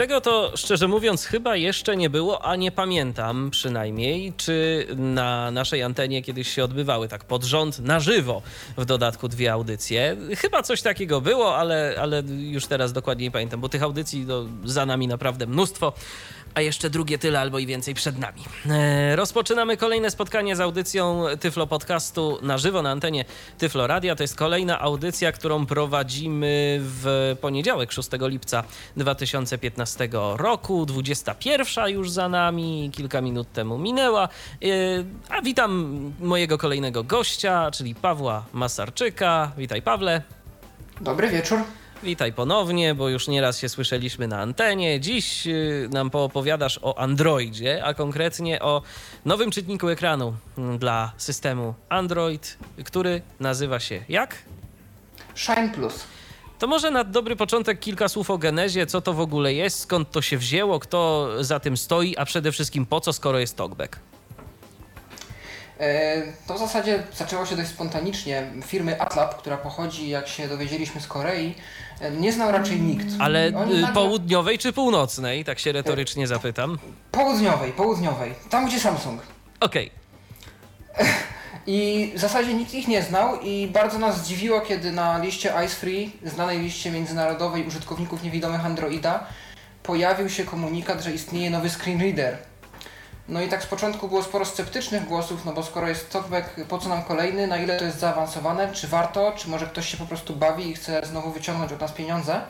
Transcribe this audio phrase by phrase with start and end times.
[0.00, 5.82] Tego to szczerze mówiąc chyba jeszcze nie było, a nie pamiętam przynajmniej, czy na naszej
[5.82, 8.42] antenie kiedyś się odbywały tak pod rząd, na żywo,
[8.76, 10.16] w dodatku dwie audycje.
[10.36, 14.46] Chyba coś takiego było, ale, ale już teraz dokładnie nie pamiętam, bo tych audycji no,
[14.64, 15.92] za nami naprawdę mnóstwo
[16.54, 18.42] a jeszcze drugie tyle albo i więcej przed nami.
[18.70, 23.24] E, rozpoczynamy kolejne spotkanie z audycją Tyflo Podcastu na żywo na antenie
[23.58, 24.16] Tyflo Radia.
[24.16, 28.64] To jest kolejna audycja, którą prowadzimy w poniedziałek 6 lipca
[28.96, 30.86] 2015 roku.
[30.86, 34.28] 21 już za nami, kilka minut temu minęła.
[34.62, 34.66] E,
[35.28, 39.52] a witam mojego kolejnego gościa, czyli Pawła Masarczyka.
[39.56, 40.22] Witaj Pawle.
[41.00, 41.58] Dobry wieczór.
[42.02, 45.00] Witaj ponownie, bo już nieraz się słyszeliśmy na antenie.
[45.00, 48.82] Dziś y, nam poopowiadasz o Androidzie, a konkretnie o
[49.24, 50.34] nowym czytniku ekranu
[50.78, 54.36] dla systemu Android, który nazywa się jak?
[55.34, 56.04] Shine Plus.
[56.58, 60.10] To może na dobry początek kilka słów o genezie, co to w ogóle jest, skąd
[60.10, 63.98] to się wzięło, kto za tym stoi, a przede wszystkim po co, skoro jest talkback.
[65.80, 68.52] E, to w zasadzie zaczęło się dość spontanicznie.
[68.66, 71.54] Firmy Atlab, która pochodzi, jak się dowiedzieliśmy, z Korei,
[72.20, 73.06] nie znał raczej nikt.
[73.18, 73.88] Ale y, nagle...
[73.94, 75.44] południowej czy północnej?
[75.44, 76.78] Tak się retorycznie zapytam.
[77.10, 78.34] Południowej, południowej.
[78.50, 79.20] Tam, gdzie Samsung.
[79.60, 79.90] Okej.
[80.94, 81.06] Okay.
[81.66, 85.74] I w zasadzie nikt ich nie znał i bardzo nas zdziwiło, kiedy na liście Ice
[85.74, 89.26] Free, znanej liście międzynarodowej użytkowników niewidomych Androida,
[89.82, 92.38] pojawił się komunikat, że istnieje nowy screen reader
[93.30, 96.78] no i tak z początku było sporo sceptycznych głosów, no bo skoro jest talkback, po
[96.78, 100.06] co nam kolejny, na ile to jest zaawansowane, czy warto, czy może ktoś się po
[100.06, 102.40] prostu bawi i chce znowu wyciągnąć od nas pieniądze.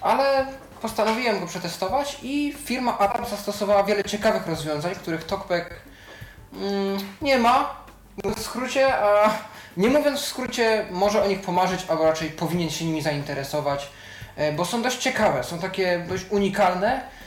[0.00, 0.46] Ale
[0.82, 5.70] postanowiłem go przetestować i firma Atom zastosowała wiele ciekawych rozwiązań, których talkback
[6.52, 7.76] mm, nie ma,
[8.24, 9.30] w skrócie, a
[9.76, 13.90] nie mówiąc w skrócie, może o nich pomarzyć, albo raczej powinien się nimi zainteresować,
[14.36, 17.18] e, bo są dość ciekawe, są takie dość unikalne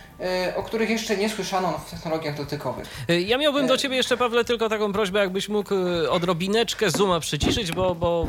[0.56, 2.88] o których jeszcze nie słyszano w technologiach dotykowych.
[3.10, 5.74] E, ja miałbym do e, Ciebie jeszcze, Pawle, tylko taką prośbę, jakbyś mógł
[6.10, 8.28] odrobineczkę zooma przyciszyć, bo, bo,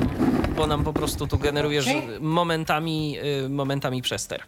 [0.57, 2.21] bo nam po prostu tu generujesz okay.
[2.21, 4.43] momentami, momentami przester.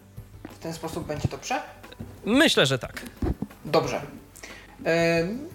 [0.50, 1.62] W ten sposób będzie dobrze?
[2.24, 3.02] Myślę, że tak.
[3.64, 4.00] Dobrze.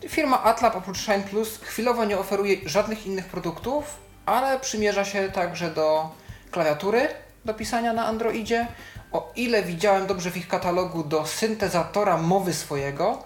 [0.08, 5.72] Firma Atlab oprócz Shine Plus chwilowo nie oferuje żadnych innych produktów, ale przymierza się także
[5.72, 6.10] do
[6.52, 7.08] klawiatury
[7.46, 8.68] do pisania na Androidzie,
[9.12, 13.24] o ile widziałem dobrze w ich katalogu, do syntezatora mowy swojego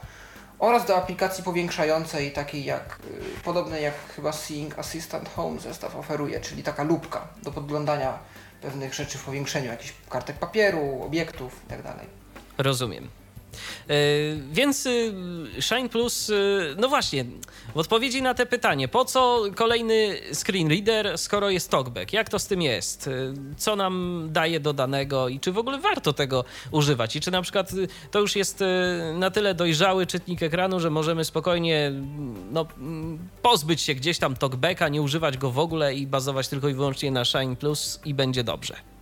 [0.60, 3.00] oraz do aplikacji powiększającej, takiej jak,
[3.40, 8.20] y, podobnej jak chyba Seeing Assistant Home zestaw oferuje, czyli taka lupka do podglądania
[8.62, 11.84] pewnych rzeczy w powiększeniu, jakichś kartek papieru, obiektów itd.
[11.84, 12.06] Tak
[12.58, 13.23] Rozumiem.
[13.90, 13.94] E,
[14.52, 15.14] więc y,
[15.60, 17.26] Shine Plus, y, no właśnie,
[17.76, 22.14] w odpowiedzi na te pytanie, po co kolejny screen reader, skoro jest talkback?
[22.14, 23.08] Jak to z tym jest?
[23.08, 27.16] Y, co nam daje dodanego i czy w ogóle warto tego używać?
[27.16, 27.72] I czy na przykład
[28.12, 28.64] to już jest
[29.14, 31.92] na tyle dojrzały czytnik ekranu, że możemy spokojnie
[32.52, 32.68] no,
[33.42, 37.12] pozbyć się gdzieś tam talkbacka, nie używać go w ogóle i bazować tylko i wyłącznie
[37.12, 38.93] na Shine Plus i będzie dobrze?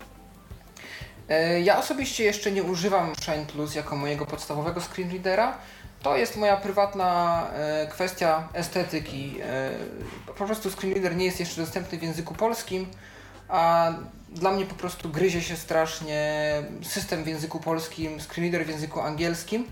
[1.31, 5.57] E, ja osobiście jeszcze nie używam Shine Plus jako mojego podstawowego screen readera.
[6.01, 9.37] To jest moja prywatna e, kwestia estetyki.
[9.41, 9.71] E,
[10.37, 12.87] po prostu screen reader nie jest jeszcze dostępny w języku polskim,
[13.49, 13.93] a
[14.29, 16.53] dla mnie po prostu gryzie się strasznie
[16.83, 19.67] system w języku polskim, screen reader w języku angielskim,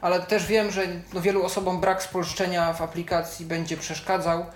[0.00, 0.82] ale też wiem, że
[1.12, 4.46] no wielu osobom brak spolszczenia w aplikacji będzie przeszkadzał.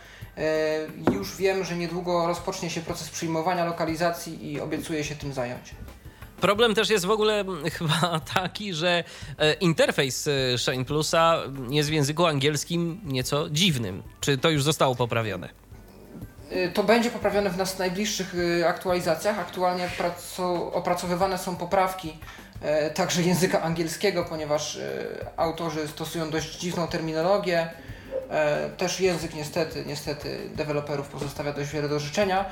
[1.12, 5.74] Już wiem, że niedługo rozpocznie się proces przyjmowania lokalizacji i obiecuję się tym zająć.
[6.42, 9.04] Problem też jest w ogóle mm, chyba taki, że
[9.38, 11.38] e, interfejs e, Shine Plusa
[11.70, 14.02] jest w języku angielskim nieco dziwnym.
[14.20, 15.48] Czy to już zostało poprawione?
[16.50, 18.34] E, to będzie poprawione w nas najbliższych
[18.66, 19.38] aktualizacjach.
[19.38, 19.88] Aktualnie
[20.72, 22.18] opracowywane są poprawki
[22.94, 24.78] także języka angielskiego, ponieważ
[25.36, 27.70] autorzy stosują dość dziwną terminologię.
[28.76, 32.44] Też język niestety, niestety deweloperów pozostawia dość wiele do życzenia.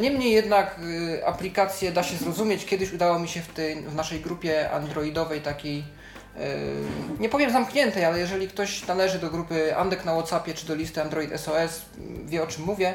[0.00, 2.66] Niemniej jednak y, aplikację da się zrozumieć.
[2.66, 5.82] Kiedyś udało mi się w, tej, w naszej grupie androidowej takiej, y,
[7.20, 11.02] nie powiem zamkniętej, ale jeżeli ktoś należy do grupy Andek na Whatsappie czy do listy
[11.02, 11.82] Android SOS,
[12.24, 12.94] wie o czym mówię,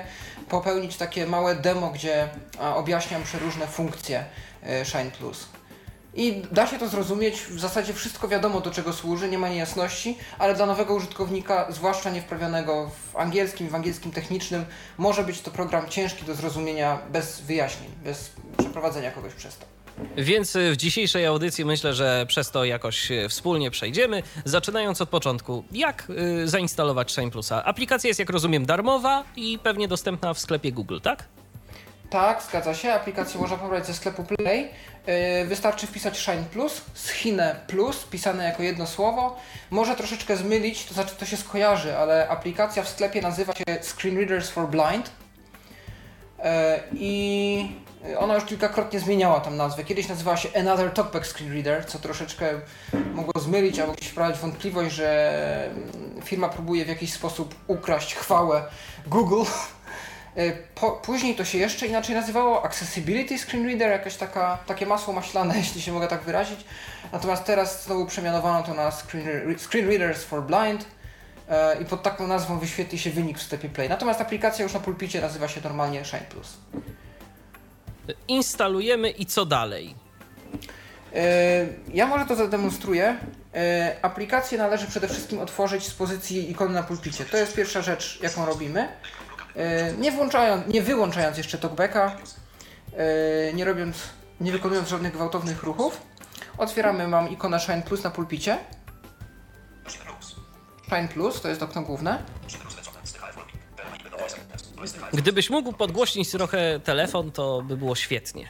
[0.50, 2.30] popełnić takie małe demo, gdzie
[2.76, 4.26] objaśniam przeróżne funkcje
[4.82, 5.48] y, Shine Plus.
[6.14, 10.18] I da się to zrozumieć, w zasadzie wszystko wiadomo do czego służy, nie ma niejasności,
[10.40, 14.66] ale dla nowego użytkownika, zwłaszcza niewprawionego w angielskim, w angielskim technicznym,
[14.98, 19.66] może być to program ciężki do zrozumienia bez wyjaśnień, bez przeprowadzenia kogoś przez to.
[20.18, 24.24] Więc w dzisiejszej audycji myślę, że przez to jakoś wspólnie przejdziemy.
[24.46, 26.08] Zaczynając od początku, jak
[26.44, 27.66] y, zainstalować Shine Plusa?
[27.66, 31.26] Aplikacja jest, jak rozumiem, darmowa i pewnie dostępna w sklepie Google, tak?
[32.10, 32.94] Tak, zgadza się.
[32.94, 34.70] Aplikację można pobrać ze sklepu Play.
[35.08, 39.38] Yy, wystarczy wpisać Shine Plus, Schine Plus, pisane jako jedno słowo.
[39.70, 44.18] Może troszeczkę zmylić, to znaczy to się skojarzy, ale aplikacja w sklepie nazywa się Screen
[44.18, 45.12] Readers for Blind.
[46.38, 46.44] Yy,
[46.94, 47.72] I
[48.20, 49.84] ona już kilkakrotnie zmieniała tam nazwę.
[49.84, 52.50] Kiedyś nazywała się Another Talkback Screen Reader, co troszeczkę
[53.14, 55.70] mogło zmylić albo gdzieś wprowadzić wątpliwość, że
[56.24, 58.64] firma próbuje w jakiś sposób ukraść chwałę
[59.08, 59.44] Google.
[60.36, 65.14] E, po, później to się jeszcze inaczej nazywało Accessibility Screen Reader, jakieś taka, takie masło
[65.14, 66.66] maślane, jeśli się mogę tak wyrazić.
[67.12, 70.86] Natomiast teraz znowu przemianowano to na Screen, screen Readers for Blind
[71.50, 73.90] e, i pod taką nazwą wyświetli się wynik w sklepie Play.
[73.90, 76.58] Natomiast aplikacja już na pulpicie nazywa się normalnie Shine Plus.
[78.28, 79.96] Instalujemy i co dalej?
[81.16, 83.18] E, ja może to zademonstruję.
[84.02, 87.26] Aplikację należy przede wszystkim otworzyć z pozycji ikony na pulpicie.
[87.26, 88.88] To jest pierwsza rzecz, jaką robimy.
[89.56, 92.16] E, nie, włączając, nie wyłączając jeszcze talkbacka,
[92.94, 93.98] e, nie robiąc,
[94.42, 96.02] nie wykonując żadnych gwałtownych ruchów,
[96.58, 98.58] otwieramy, mam ikonę Shine Plus na pulpicie.
[100.88, 102.24] Shine Plus to jest okno główne.
[105.14, 108.48] Gdybyś mógł podgłośnić trochę telefon, to by było świetnie.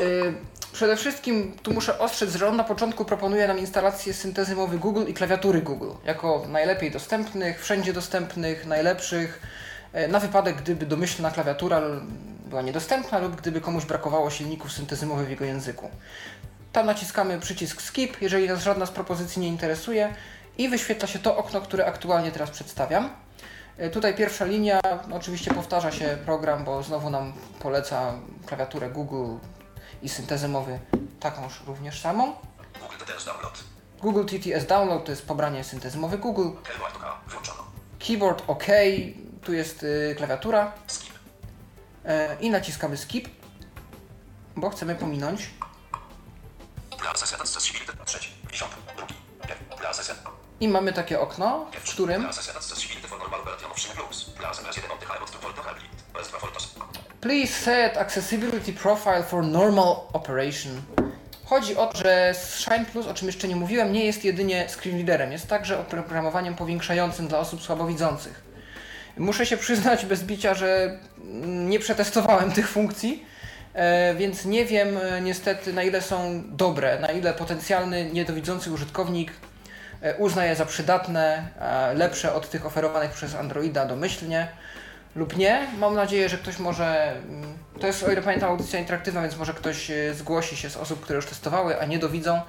[0.00, 0.34] Yy,
[0.80, 5.04] przede wszystkim tu muszę ostrzec, że on na początku proponuje nam instalację syntezy mowy Google
[5.06, 9.42] i klawiatury Google jako najlepiej dostępnych, wszędzie dostępnych, najlepszych,
[9.94, 11.80] yy, na wypadek gdyby domyślna klawiatura
[12.46, 15.90] była niedostępna lub gdyby komuś brakowało silników syntezy mowy w jego języku.
[16.72, 20.14] Tam naciskamy przycisk Skip, jeżeli nas żadna z propozycji nie interesuje
[20.58, 23.10] i wyświetla się to okno, które aktualnie teraz przedstawiam.
[23.78, 24.80] E, tutaj pierwsza linia,
[25.12, 28.14] oczywiście powtarza się program, bo znowu nam poleca
[28.46, 29.36] klawiaturę Google
[30.02, 30.78] i syntezę mowy
[31.20, 32.34] takąż również samą.
[32.80, 33.64] Google TTS Download.
[34.00, 36.62] Google TTS Download to jest pobranie syntezy mowy Google.
[36.62, 37.04] Keyboard OK.
[37.28, 37.64] Włączono.
[37.98, 38.66] Keyboard OK,
[39.44, 40.72] tu jest y, klawiatura.
[40.86, 41.14] Skip.
[42.04, 43.28] E, I naciskamy Skip,
[44.56, 45.50] bo chcemy pominąć.
[50.60, 52.28] I mamy takie okno, w którym
[57.20, 60.82] Please set accessibility profile for normal operation.
[61.44, 64.96] Chodzi o to, że Shine Plus, o czym jeszcze nie mówiłem, nie jest jedynie screen
[64.96, 68.42] readerem, jest także oprogramowaniem powiększającym dla osób słabowidzących.
[69.16, 70.98] Muszę się przyznać bez bicia, że
[71.44, 73.24] nie przetestowałem tych funkcji,
[73.74, 79.32] e, więc nie wiem e, niestety na ile są dobre, na ile potencjalny niedowidzący użytkownik
[80.02, 81.48] e, uzna je za przydatne,
[81.94, 84.48] lepsze od tych oferowanych przez Androida domyślnie
[85.16, 85.66] lub nie.
[85.78, 87.12] Mam nadzieję, że ktoś może.
[87.12, 90.76] mm, To jest, o ile pamiętam, audycja interaktywna, więc może ktoś e, zgłosi się z
[90.76, 92.40] osób, które już testowały, a nie dowidzą,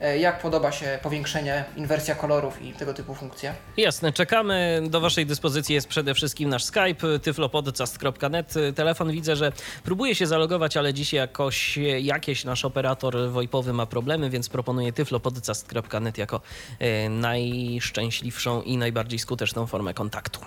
[0.00, 3.54] e, jak podoba się powiększenie, inwersja kolorów i tego typu funkcje.
[3.76, 4.82] Jasne, czekamy.
[4.90, 8.54] Do Waszej dyspozycji jest przede wszystkim nasz Skype, tyflopodcast.net.
[8.74, 9.52] Telefon widzę, że
[9.84, 16.18] próbuje się zalogować, ale dzisiaj jakoś jakieś nasz operator VoIPowy ma problemy, więc proponuję tyflopodcast.net
[16.18, 16.40] jako
[16.78, 20.40] e, najszczęśliwszą i najbardziej skuteczną formę kontaktu.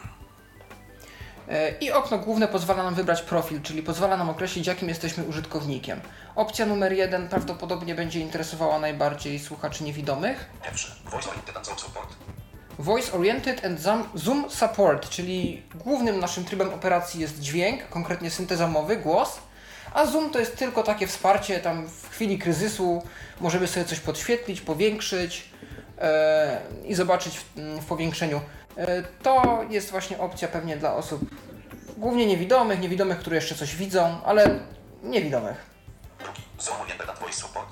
[1.51, 6.01] E, I okno główne pozwala nam wybrać profil, czyli pozwala nam określić, jakim jesteśmy użytkownikiem.
[6.35, 10.49] Opcja numer jeden prawdopodobnie będzie interesowała najbardziej słuchaczy niewidomych.
[11.05, 12.09] Voice oriented and zoom support.
[12.79, 18.67] Voice Oriented and Zoom- Zoom Support, czyli głównym naszym trybem operacji jest dźwięk, konkretnie synteza
[18.67, 19.39] mowy, głos,
[19.93, 23.03] a Zoom to jest tylko takie wsparcie, tam w chwili kryzysu
[23.41, 25.49] możemy sobie coś podświetlić, powiększyć
[26.01, 27.43] e, i zobaczyć w,
[27.81, 28.41] w powiększeniu.
[28.77, 31.21] E, to jest właśnie opcja pewnie dla osób
[31.97, 34.59] głównie niewidomych, niewidomych, które jeszcze coś widzą, ale
[35.03, 35.65] niewidomych.
[36.19, 36.41] Drugi.
[36.59, 37.67] Zoom oriented and voice support.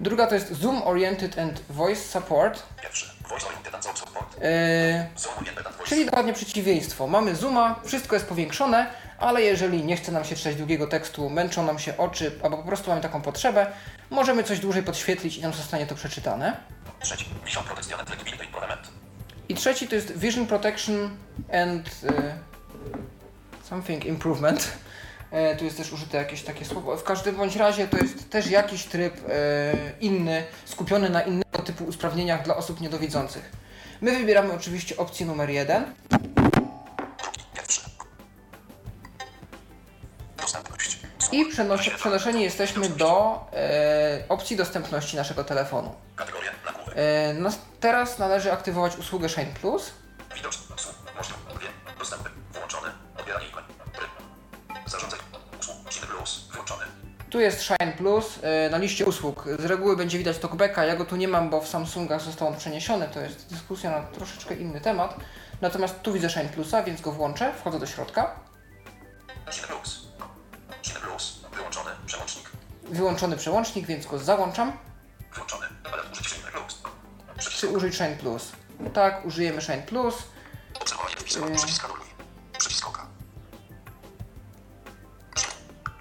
[0.00, 3.10] Druga to jest Zoom Oriented and Voice Support, Pierwszy.
[3.28, 4.36] Voice oriented and zoom support.
[4.42, 7.06] e, Zoom oriented and voice Czyli dokładnie przeciwieństwo.
[7.06, 8.86] Mamy zooma, wszystko jest powiększone,
[9.18, 12.62] ale jeżeli nie chce nam się czytać długiego tekstu, męczą nam się oczy, albo po
[12.62, 13.66] prostu mamy taką potrzebę,
[14.10, 16.56] możemy coś dłużej podświetlić i nam zostanie to przeczytane.
[17.00, 17.24] Trzeci.
[17.44, 18.99] Vision protection and legibility improvement.
[19.50, 21.10] I trzeci to jest Vision Protection
[21.52, 22.12] and y,
[23.68, 24.72] something improvement.
[25.30, 26.96] E, tu jest też użyte jakieś takie słowo.
[26.96, 31.84] W każdym bądź razie to jest też jakiś tryb e, inny, skupiony na innego typu
[31.84, 33.52] usprawnieniach dla osób niedowidzących.
[34.00, 35.84] My wybieramy oczywiście opcję numer jeden.
[41.32, 45.94] I przenosi, przenoszeni jesteśmy do e, opcji dostępności naszego telefonu.
[46.94, 49.92] E, nas, teraz należy aktywować usługę Shine Plus.
[50.36, 50.50] Shine.
[57.30, 59.44] Tu jest Shine Plus e, na liście usług.
[59.58, 62.56] Z reguły będzie widać talkbacka, ja go tu nie mam, bo w Samsungach został on
[62.56, 65.16] przeniesiony, to jest dyskusja na troszeczkę inny temat.
[65.60, 68.40] Natomiast tu widzę Shine Plusa, więc go włączę, wchodzę do środka.
[69.50, 70.09] Cine Plus.
[72.90, 74.72] Wyłączony przełącznik, więc go załączam.
[75.34, 75.66] Włączony.
[75.92, 76.82] Ale użyć Cine Plus.
[77.38, 77.60] Przycisk.
[77.60, 78.52] Czy użyć Shine Plus?
[78.94, 80.14] Tak, użyjemy Shine Plus.
[80.80, 81.48] Obserwowanie wpisu.
[81.48, 81.56] Yy.
[81.56, 82.06] Przycisk anuluj.
[82.58, 83.06] Przycisk oka.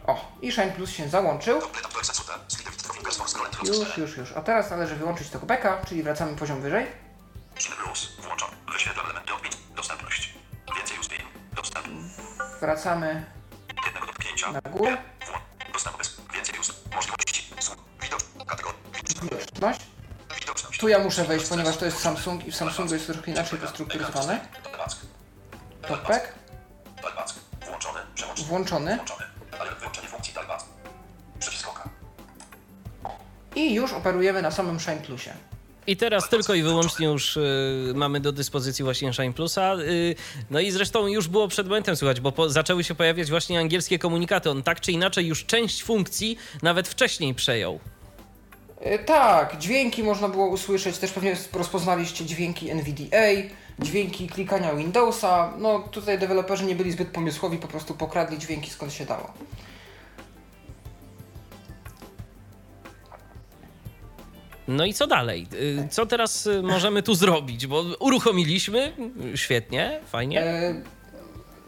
[0.07, 1.61] O, i Shine Plus się załączył.
[3.63, 4.31] Już, już, już.
[4.31, 6.87] A teraz należy wyłączyć talkbacka, czyli wracamy poziom wyżej.
[7.57, 8.15] Cine Plus.
[8.19, 8.55] Włączony.
[8.73, 9.51] Wyświetlam elementy opiń.
[9.75, 10.33] Dostępność.
[10.77, 11.27] Więcej ustawień.
[11.53, 11.87] Dostęp.
[12.61, 13.25] Wracamy
[14.53, 14.97] na górę.
[20.79, 24.39] Tu ja muszę wejść, ponieważ to jest Samsung i w Samsungu jest troszkę inaczej ustrukturyzowany.
[25.81, 26.33] Talkback.
[27.01, 27.33] Talkback.
[27.65, 27.99] Włączony.
[28.47, 28.99] Włączony.
[33.55, 35.33] I już operujemy na samym Shine Plusie.
[35.87, 39.75] I teraz tylko i wyłącznie już y, mamy do dyspozycji właśnie Shine Plusa.
[39.75, 40.15] Y,
[40.49, 43.99] no i zresztą już było przed momentem słychać, bo po, zaczęły się pojawiać właśnie angielskie
[43.99, 44.49] komunikaty.
[44.49, 47.79] On tak czy inaczej już część funkcji nawet wcześniej przejął.
[48.81, 53.27] E, Tak, dźwięki można było usłyszeć, też pewnie rozpoznaliście dźwięki NVDA,
[53.79, 55.53] dźwięki klikania Windowsa.
[55.57, 59.33] No tutaj deweloperzy nie byli zbyt pomysłowi, po prostu pokradli dźwięki skąd się dało.
[64.67, 65.47] No i co dalej?
[65.53, 67.67] Y, Co teraz y, możemy tu zrobić?
[67.67, 68.93] Bo uruchomiliśmy,
[69.33, 70.41] y, świetnie, fajnie.
[70.41, 70.81] E,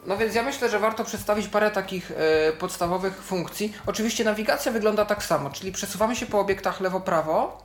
[0.06, 3.74] No więc ja myślę, że warto przedstawić parę takich e, podstawowych funkcji.
[3.86, 7.58] Oczywiście nawigacja wygląda tak samo, czyli przesuwamy się po obiektach lewo-prawo,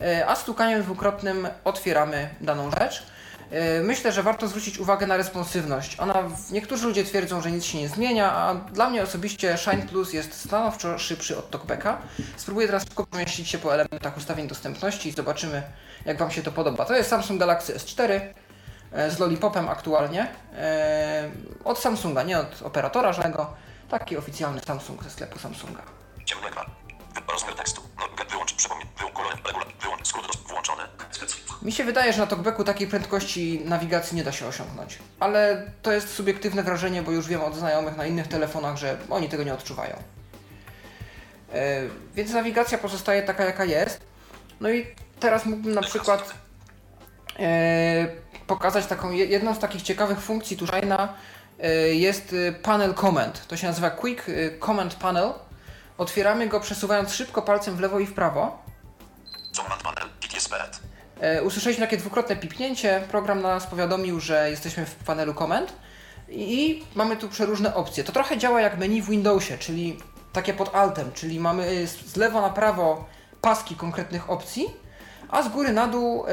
[0.00, 3.02] e, a stukaniem dwukrotnym otwieramy daną rzecz.
[3.50, 6.00] E, Myślę, że warto zwrócić uwagę na responsywność.
[6.00, 6.14] Ona,
[6.50, 10.40] niektórzy ludzie twierdzą, że nic się nie zmienia, a dla mnie osobiście Shine Plus jest
[10.46, 11.98] stanowczo szybszy od TalkBacka.
[12.36, 15.62] Spróbuję teraz szybko pomieścić się po elementach ustawień dostępności i zobaczymy,
[16.04, 16.84] jak Wam się to podoba.
[16.84, 18.34] To jest Samsung Galaxy S4 e,
[19.08, 20.26] z Lollipopem aktualnie.
[20.56, 21.30] E,
[21.64, 23.54] Od Samsunga, nie od operatora żadnego.
[23.88, 25.82] Taki oficjalny Samsung ze sklepu Samsunga.
[26.24, 26.66] Ciemny ekran.
[27.32, 27.82] Rozmiar tekstu.
[27.98, 29.42] No, wyłącz, przypomnij, wyłącz,
[29.82, 30.82] wyłącz, skrót włączony.
[31.62, 34.98] Mi się wydaje, że na TalkBacku takiej prędkości nawigacji nie da się osiągnąć.
[35.20, 39.28] Ale to jest subiektywne wrażenie, bo już wiem od znajomych na innych telefonach, że oni
[39.28, 39.96] tego nie odczuwają.
[41.52, 41.80] E,
[42.14, 44.00] Więc nawigacja pozostaje taka, jaka jest.
[44.60, 44.86] No i
[45.20, 46.34] teraz mógłbym na przykład e,
[48.46, 51.08] pokazać taką je- jedną z takich ciekawych funkcji Tushina
[51.92, 53.46] jest e, panel command.
[53.46, 54.32] To się nazywa Quick e,
[54.66, 55.32] Command Panel.
[55.98, 58.62] Otwieramy go przesuwając szybko palcem w lewo i w prawo.
[59.52, 60.04] Command panel.
[61.20, 63.02] E, Usłyszeliśmy takie dwukrotne pipnięcie.
[63.10, 65.72] Program nas powiadomił, że jesteśmy w panelu komend
[66.28, 68.04] i mamy tu przeróżne opcje.
[68.04, 69.98] To trochę działa jak menu w Windowsie, czyli
[70.32, 73.04] takie pod altem, czyli mamy z lewo na prawo
[73.40, 74.66] paski konkretnych opcji,
[75.34, 76.30] a z góry na dół e,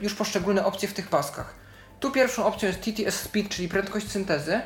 [0.00, 1.54] już poszczególne opcje w tych paskach.
[2.00, 4.60] Tu pierwszą opcją jest TTS Speed, czyli prędkość syntezy.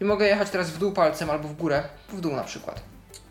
[0.00, 2.82] I mogę jechać teraz w dół palcem albo w górę, w dół na przykład.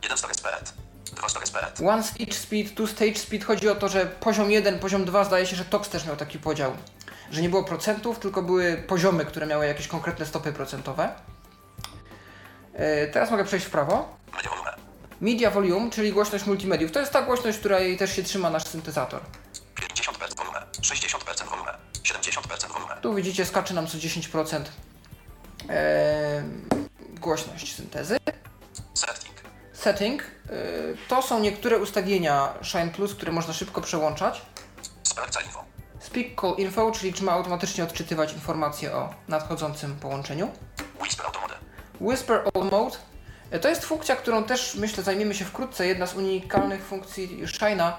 [0.04, 1.80] Jeden jest Beret.
[1.90, 5.46] One stage speed, two stage speed chodzi o to, że poziom 1, poziom 2 zdaje
[5.46, 6.72] się, że TOX też miał taki podział.
[7.32, 11.10] Że nie było procentów, tylko były poziomy, które miały jakieś konkretne stopy procentowe.
[12.74, 14.18] E, Teraz mogę przejść w prawo.
[15.22, 15.90] Media volume.
[15.90, 16.92] Czyli głośność multimediów.
[16.92, 19.22] To jest ta głośność, której też się trzyma nasz syntezator.
[19.76, 20.62] 50% volume.
[20.82, 21.78] 60% volume.
[22.04, 22.98] 70% volume.
[23.02, 24.62] Tu widzicie, skacze nam co 10%
[25.70, 26.44] e,
[27.20, 28.18] głośność syntezy.
[28.94, 29.36] Setting.
[29.74, 30.28] Setting e,
[31.08, 34.42] to są niektóre ustawienia Shine Plus, które można szybko przełączać.
[35.04, 35.66] Sprawdza info.
[36.00, 40.52] Speak Call Info, czyli czy ma automatycznie odczytywać informacje o nadchodzącym połączeniu.
[41.02, 41.54] Whisper Automode.
[42.02, 42.98] Whisper All Mode
[43.60, 45.88] to jest funkcja, którą też myślę zajmiemy się wkrótce.
[45.88, 47.92] Jedna z unikalnych funkcji Shine'a.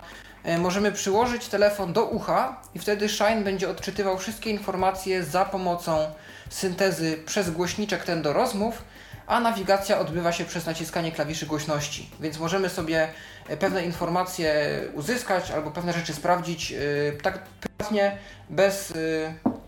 [0.45, 6.13] E, Możemy przyłożyć telefon do ucha i wtedy Shine będzie odczytywał wszystkie informacje za pomocą
[6.51, 8.83] syntezy przez głośniczek ten do rozmów,
[9.27, 12.11] a nawigacja odbywa się przez naciskanie klawiszy głośności.
[12.21, 13.09] Więc możemy sobie
[13.49, 16.77] e, pewne informacje uzyskać albo pewne rzeczy sprawdzić e,
[17.23, 18.19] tak prywatnie,
[18.51, 18.95] bez e,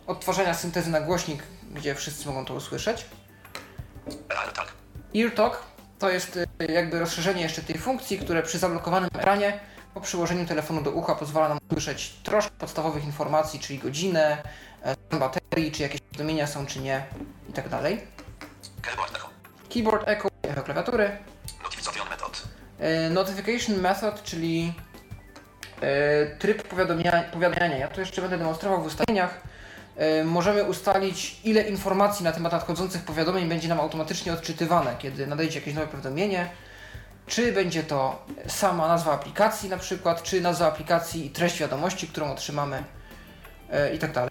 [0.07, 1.43] odtwarzania syntezy na głośnik,
[1.75, 3.07] gdzie wszyscy mogą to usłyszeć.
[4.29, 4.73] AirTag.
[5.17, 5.68] EarTalk
[5.99, 9.61] to jest y, jakby rozszerzenie jeszcze tej funkcji, które przy zablokowanym ekranie
[9.95, 14.43] po przyłożeniu telefonu do ucha pozwala nam usłyszeć troszkę podstawowych informacji, czyli godzinę,
[14.83, 17.07] e, stan baterii, czy jakieś powiadomienia są, czy nie
[17.49, 18.01] i tak dalej.
[18.83, 19.31] Keyboard Echo.
[19.75, 21.11] Keyboard Echo, echo klawiatury.
[21.63, 22.43] Notification Method.
[22.79, 24.73] E, Notification Method, czyli
[25.81, 26.63] e, tryb
[27.33, 27.79] powiadamiania.
[27.79, 29.41] Ja to jeszcze będę demonstrował w ustawieniach.
[29.99, 35.59] E, Możemy ustalić, ile informacji na temat nadchodzących powiadomień będzie nam automatycznie odczytywane, kiedy nadejdzie
[35.59, 36.51] jakieś nowe powiadomienie.
[37.27, 42.33] Czy będzie to sama nazwa aplikacji na przykład, czy nazwa aplikacji i treść wiadomości, którą
[42.33, 42.85] otrzymamy
[43.71, 44.31] e, i tak dalej.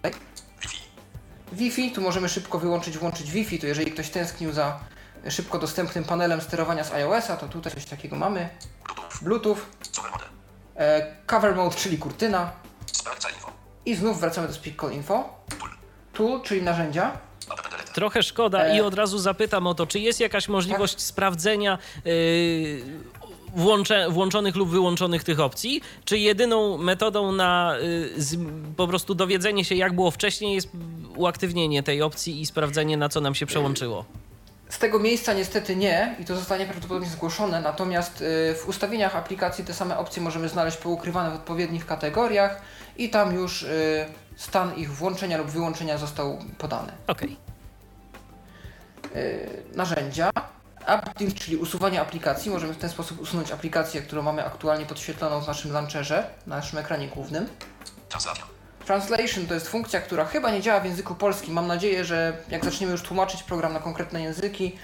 [1.52, 1.90] Wi-Fi.
[1.92, 4.80] Tu możemy szybko wyłączyć, włączyć Wi-Fi, to jeżeli ktoś tęsknił za
[5.28, 8.48] szybko dostępnym panelem sterowania z iOS-a, to tutaj coś takiego mamy.
[9.22, 9.58] Bluetooth.
[10.76, 12.52] E, cover mode, czyli kurtyna
[12.92, 13.47] Sprawdza info.
[13.88, 15.28] I znów wracamy do Speak Info.
[15.48, 15.70] Tool.
[16.12, 17.18] Tool, czyli narzędzia.
[17.94, 18.76] Trochę szkoda E.
[18.76, 22.12] i od razu zapytam o to, czy jest jakaś możliwość sprawdzenia yy,
[23.56, 28.36] włącze, włączonych lub wyłączonych tych opcji, czy jedyną metodą na yy, z,
[28.76, 30.68] po prostu dowiedzenie się, jak było wcześniej, jest
[31.16, 34.04] uaktywnienie tej opcji i sprawdzenie, na co nam się przełączyło?
[34.68, 39.64] Z tego miejsca niestety nie i to zostanie prawdopodobnie zgłoszone, natomiast y, w ustawieniach aplikacji
[39.64, 42.62] te same opcje możemy znaleźć poukrywane w odpowiednich kategoriach
[42.98, 46.92] i tam już y, stan ich włączenia lub wyłączenia został podany.
[47.06, 47.36] Okej.
[49.16, 50.30] Y, Narzędzia.
[50.80, 52.50] Update, czyli usuwanie aplikacji.
[52.50, 56.78] Możemy w ten sposób usunąć aplikację, którą mamy aktualnie podświetloną w naszym launcherze, na naszym
[56.78, 57.46] ekranie głównym.
[58.86, 61.54] Translation to jest funkcja, która chyba nie działa w języku polskim.
[61.54, 64.78] Mam nadzieję, że jak zaczniemy już tłumaczyć program na konkretne języki,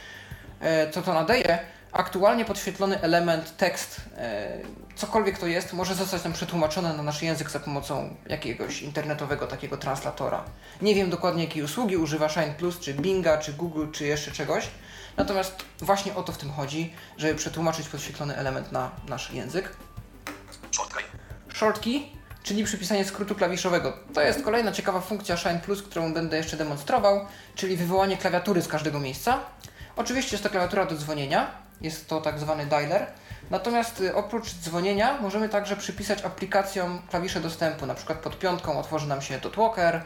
[0.61, 1.59] e, to to nadaje.
[1.95, 4.59] Aktualnie podświetlony element, tekst, e,
[4.97, 9.77] cokolwiek to jest, może zostać nam przetłumaczone na nasz język za pomocą jakiegoś internetowego takiego
[9.77, 10.45] translatora.
[10.83, 14.69] Nie wiem dokładnie jakiej usługi używa Shine Plus, czy Binga, czy Google, czy jeszcze czegoś.
[15.17, 19.77] Natomiast właśnie o to w tym chodzi, żeby przetłumaczyć podświetlony element na nasz język.
[20.71, 21.03] Shortcut.
[21.55, 23.93] Shortkey, czyli przypisanie skrótu klawiszowego.
[24.15, 28.69] To jest kolejna ciekawa funkcja Shine Plus, którą będę jeszcze demonstrował, czyli wywołanie klawiatury z
[28.69, 29.41] każdego miejsca.
[29.97, 33.07] Oczywiście jest to klawiatura do dzwonienia, jest to tak zwany dialer.
[33.51, 37.87] Natomiast y, oprócz dzwonienia możemy także przypisać aplikacjom klawisze dostępu.
[37.87, 40.03] Na przykład pod piątką otworzy nam się Dotwalker,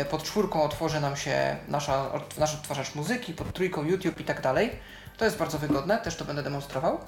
[0.00, 4.40] y, pod czwórką otworzy nam się nasza, nasz odtwarzacz muzyki, pod trójką YouTube i tak
[4.40, 4.70] dalej.
[5.16, 7.00] To jest bardzo wygodne, też to będę demonstrował.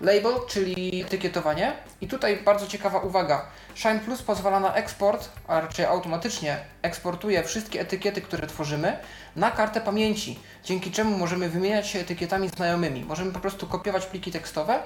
[0.00, 0.32] Label.
[0.48, 1.72] Czyli etykietowanie.
[2.00, 3.46] I tutaj bardzo ciekawa uwaga.
[3.74, 8.98] Shine Plus pozwala na eksport, a raczej automatycznie eksportuje wszystkie etykiety, które tworzymy
[9.36, 13.04] na kartę pamięci, dzięki czemu możemy wymieniać się etykietami znajomymi.
[13.04, 14.82] Możemy po prostu kopiować pliki tekstowe,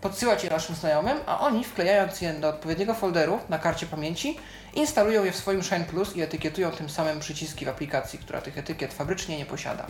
[0.00, 4.38] podsyłać je naszym znajomym, a oni wklejając je do odpowiedniego folderu na karcie pamięci,
[4.74, 8.58] instalują je w swoim Shine Plus i etykietują tym samym przyciski w aplikacji, która tych
[8.58, 9.86] etykiet fabrycznie nie posiada.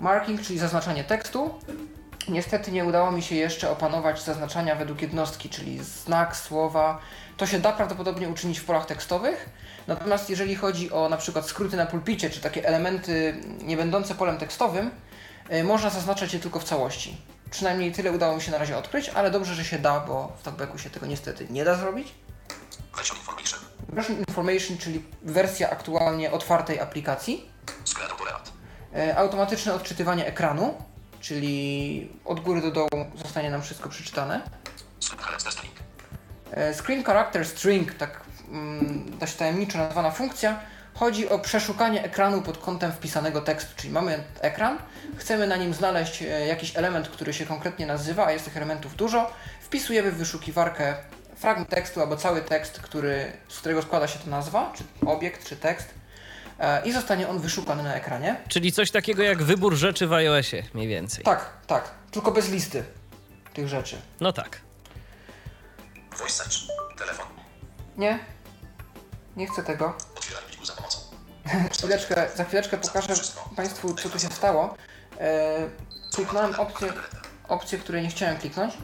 [0.00, 1.54] Marking, czyli zaznaczanie tekstu.
[2.28, 6.98] Niestety nie udało mi się jeszcze opanować zaznaczania według jednostki, czyli znak, słowa.
[7.36, 9.48] To się da prawdopodobnie uczynić w polach tekstowych.
[9.86, 14.38] Natomiast jeżeli chodzi o na przykład skróty na pulpicie, czy takie elementy nie będące polem
[14.38, 14.90] tekstowym,
[15.52, 17.16] y, można zaznaczać je tylko w całości.
[17.50, 20.42] Przynajmniej tyle udało mi się na razie odkryć, ale dobrze, że się da, bo w
[20.42, 22.14] Talkbacku się tego niestety nie da zrobić.
[22.96, 23.60] Version information.
[23.88, 27.50] Version Information, czyli wersja aktualnie otwartej aplikacji.
[28.96, 30.74] E, Automatyczne odczytywanie ekranu,
[31.26, 34.40] czyli od góry do dołu zostanie nam wszystko przeczytane.
[35.00, 35.74] Screen character string.
[36.50, 40.60] E, Screen Character String, tak mm, dość tajemniczo nazwana funkcja,
[40.94, 44.78] chodzi o przeszukanie ekranu pod kątem wpisanego tekstu, czyli mamy ekran,
[45.16, 48.96] chcemy na nim znaleźć e, jakiś element, który się konkretnie nazywa, a jest tych elementów
[48.96, 50.94] dużo, wpisujemy w wyszukiwarkę
[51.36, 55.56] fragment tekstu albo cały tekst, który, z którego składa się ta nazwa, czy obiekt, czy
[55.56, 55.95] tekst
[56.84, 58.36] i zostanie on wyszukany na ekranie.
[58.48, 61.24] Czyli coś takiego jak wybór rzeczy w iOSie, mniej więcej.
[61.24, 62.84] Tak, tak, tylko bez listy
[63.54, 63.96] tych rzeczy.
[64.20, 64.60] No tak.
[66.18, 66.54] Voice search.
[66.98, 67.26] Telefon.
[67.96, 68.18] Nie,
[69.36, 69.94] nie chcę tego.
[70.16, 70.98] Otwieranie pliku za pomocą.
[71.78, 73.14] Chwileczkę, za chwileczkę pokażę
[73.56, 74.76] Państwu, co tu się stało.
[75.20, 75.68] E,
[76.14, 76.92] kliknąłem opcję,
[77.48, 78.74] opcję, której nie chciałem kliknąć.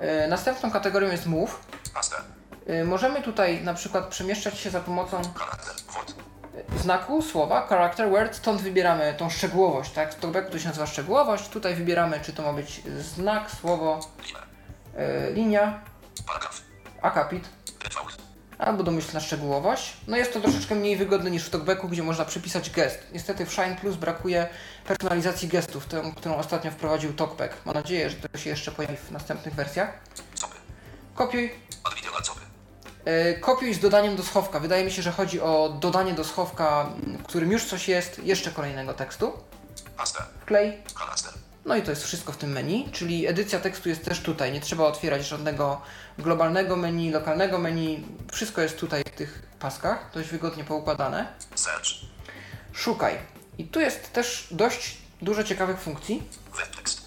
[0.00, 1.60] E, następną kategorią jest Move.
[2.66, 5.22] E, możemy tutaj na przykład przemieszczać się za pomocą.
[6.78, 10.14] Znaku, słowa, character word, stąd wybieramy tą szczegółowość, tak?
[10.14, 14.00] W talkbacku to się nazywa szczegółowość, tutaj wybieramy, czy to ma być znak, słowo,
[14.96, 15.80] e, linia,
[17.02, 17.48] akapit,
[18.58, 19.96] albo domyślna szczegółowość.
[20.06, 22.98] No jest to troszeczkę mniej wygodne niż w talkbacku, gdzie można przypisać gest.
[23.12, 24.48] Niestety w Shine Plus brakuje
[24.84, 27.54] personalizacji gestów, tę, którą ostatnio wprowadził talkback.
[27.64, 29.98] Mam nadzieję, że to się jeszcze pojawi w następnych wersjach.
[30.34, 30.54] Stopy.
[31.14, 31.50] Kopiuj,
[33.40, 34.60] kopiuj z dodaniem do schowka.
[34.60, 38.50] Wydaje mi się, że chodzi o dodanie do schowka, w którym już coś jest, jeszcze
[38.50, 39.32] kolejnego tekstu.
[40.94, 41.32] Charakter.
[41.64, 44.52] No i to jest wszystko w tym menu, czyli edycja tekstu jest też tutaj.
[44.52, 45.80] Nie trzeba otwierać żadnego
[46.18, 48.04] globalnego menu, lokalnego menu.
[48.32, 51.26] Wszystko jest tutaj w tych paskach, dość wygodnie poukładane.
[51.54, 51.86] Search.
[52.72, 53.18] Szukaj.
[53.58, 56.22] I tu jest też dość dużo ciekawych funkcji.
[56.56, 57.00] Webtekst.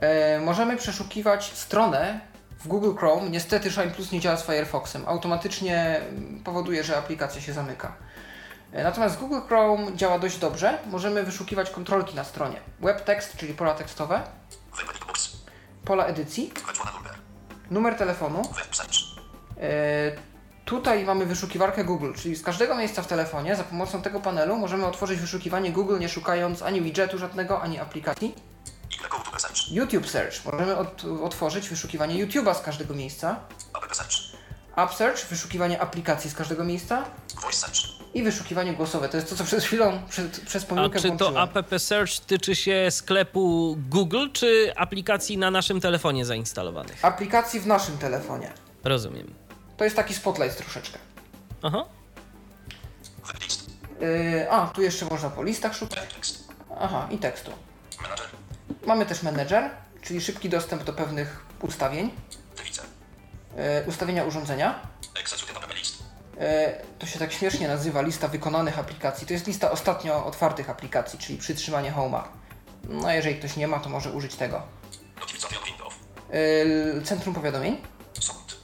[0.00, 2.20] E, możemy przeszukiwać stronę
[2.64, 3.30] w Google Chrome.
[3.30, 5.02] Niestety Shine Plus nie działa z Firefoxem.
[5.06, 7.92] Automatycznie mm, powoduje, że aplikacja się zamyka.
[8.72, 10.78] E, Natomiast Google Chrome działa dość dobrze.
[10.90, 12.56] Możemy wyszukiwać kontrolki na stronie.
[12.80, 14.22] Web text, czyli pola tekstowe,
[15.84, 16.52] pola edycji,
[17.70, 17.94] numer.
[17.94, 18.42] telefonu.
[19.60, 24.56] E, Tutaj mamy wyszukiwarkę Google, czyli z każdego miejsca w telefonie za pomocą tego panelu
[24.56, 28.34] możemy otworzyć wyszukiwanie Google, nie szukając ani widgetu żadnego, ani aplikacji.
[29.02, 29.70] YouTube search.
[29.72, 30.44] YouTube Search.
[30.44, 33.40] Możemy od, otworzyć wyszukiwanie YouTube'a z każdego miejsca.
[33.84, 34.12] App search.
[34.76, 37.04] App Search, wyszukiwanie aplikacji z każdego miejsca.
[37.42, 37.76] Voice search.
[38.14, 39.08] I wyszukiwanie głosowe.
[39.08, 41.48] To jest to, co przed chwilą przed, przez A pomyłkę czy to włączyłem.
[41.56, 47.04] App Search tyczy się sklepu Google, czy aplikacji na naszym telefonie zainstalowanych?
[47.04, 48.52] Aplikacji w naszym telefonie.
[48.84, 49.34] Rozumiem.
[49.76, 50.98] To jest taki spotlight troszeczkę.
[51.62, 51.84] Aha.
[54.00, 56.14] Yy, a, tu jeszcze można po listach szukać.
[56.14, 56.48] Tekst.
[56.80, 57.50] Aha, i tekstu.
[58.02, 58.26] Manager.
[58.86, 59.70] Mamy też manager,
[60.02, 62.10] czyli szybki dostęp do pewnych ustawień.
[62.64, 62.82] Widzę.
[63.56, 64.80] Yy, ustawienia urządzenia.
[66.36, 66.40] Yy,
[66.98, 69.26] to się tak śmiesznie nazywa lista wykonanych aplikacji.
[69.26, 72.22] To jest lista ostatnio otwartych aplikacji, czyli przytrzymanie Home'a.
[72.88, 74.62] No, jeżeli ktoś nie ma, to może użyć tego.
[76.30, 77.82] Yy, centrum powiadomień.
[78.20, 78.56] Sound.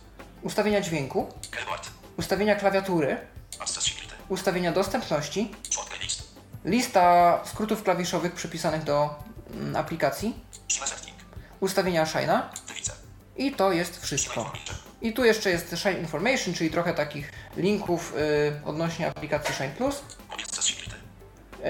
[0.42, 1.28] Ustawienia dźwięku.
[1.50, 1.90] Keyboard.
[2.16, 3.18] Ustawienia klawiatury.
[4.28, 5.54] Ustawienia dostępności.
[6.64, 9.14] Lista skrótów klawiszowych przypisanych do
[9.74, 10.34] aplikacji.
[10.68, 11.16] Shima setting.
[11.60, 12.42] Ustawienia Shine'a.
[13.36, 14.52] I to jest wszystko.
[15.02, 19.96] I tu jeszcze jest Shine Information, czyli trochę takich linków y, odnośnie aplikacji Shine Plus.
[19.96, 21.62] Y,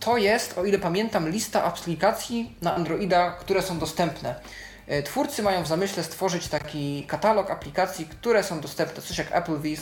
[0.00, 4.34] to jest, o ile pamiętam, lista aplikacji na Androida, które są dostępne.
[4.92, 9.60] Y, twórcy mają w zamyśle stworzyć taki katalog aplikacji, które są dostępne, coś jak Apple
[9.60, 9.80] Viz.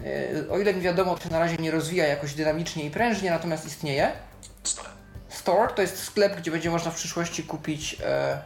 [0.00, 3.30] Y, o ile mi wiadomo, to się na razie nie rozwija jakoś dynamicznie i prężnie,
[3.30, 4.12] natomiast istnieje.
[4.64, 5.01] Store.
[5.42, 8.42] Store to jest sklep, gdzie będzie można w przyszłości kupić e,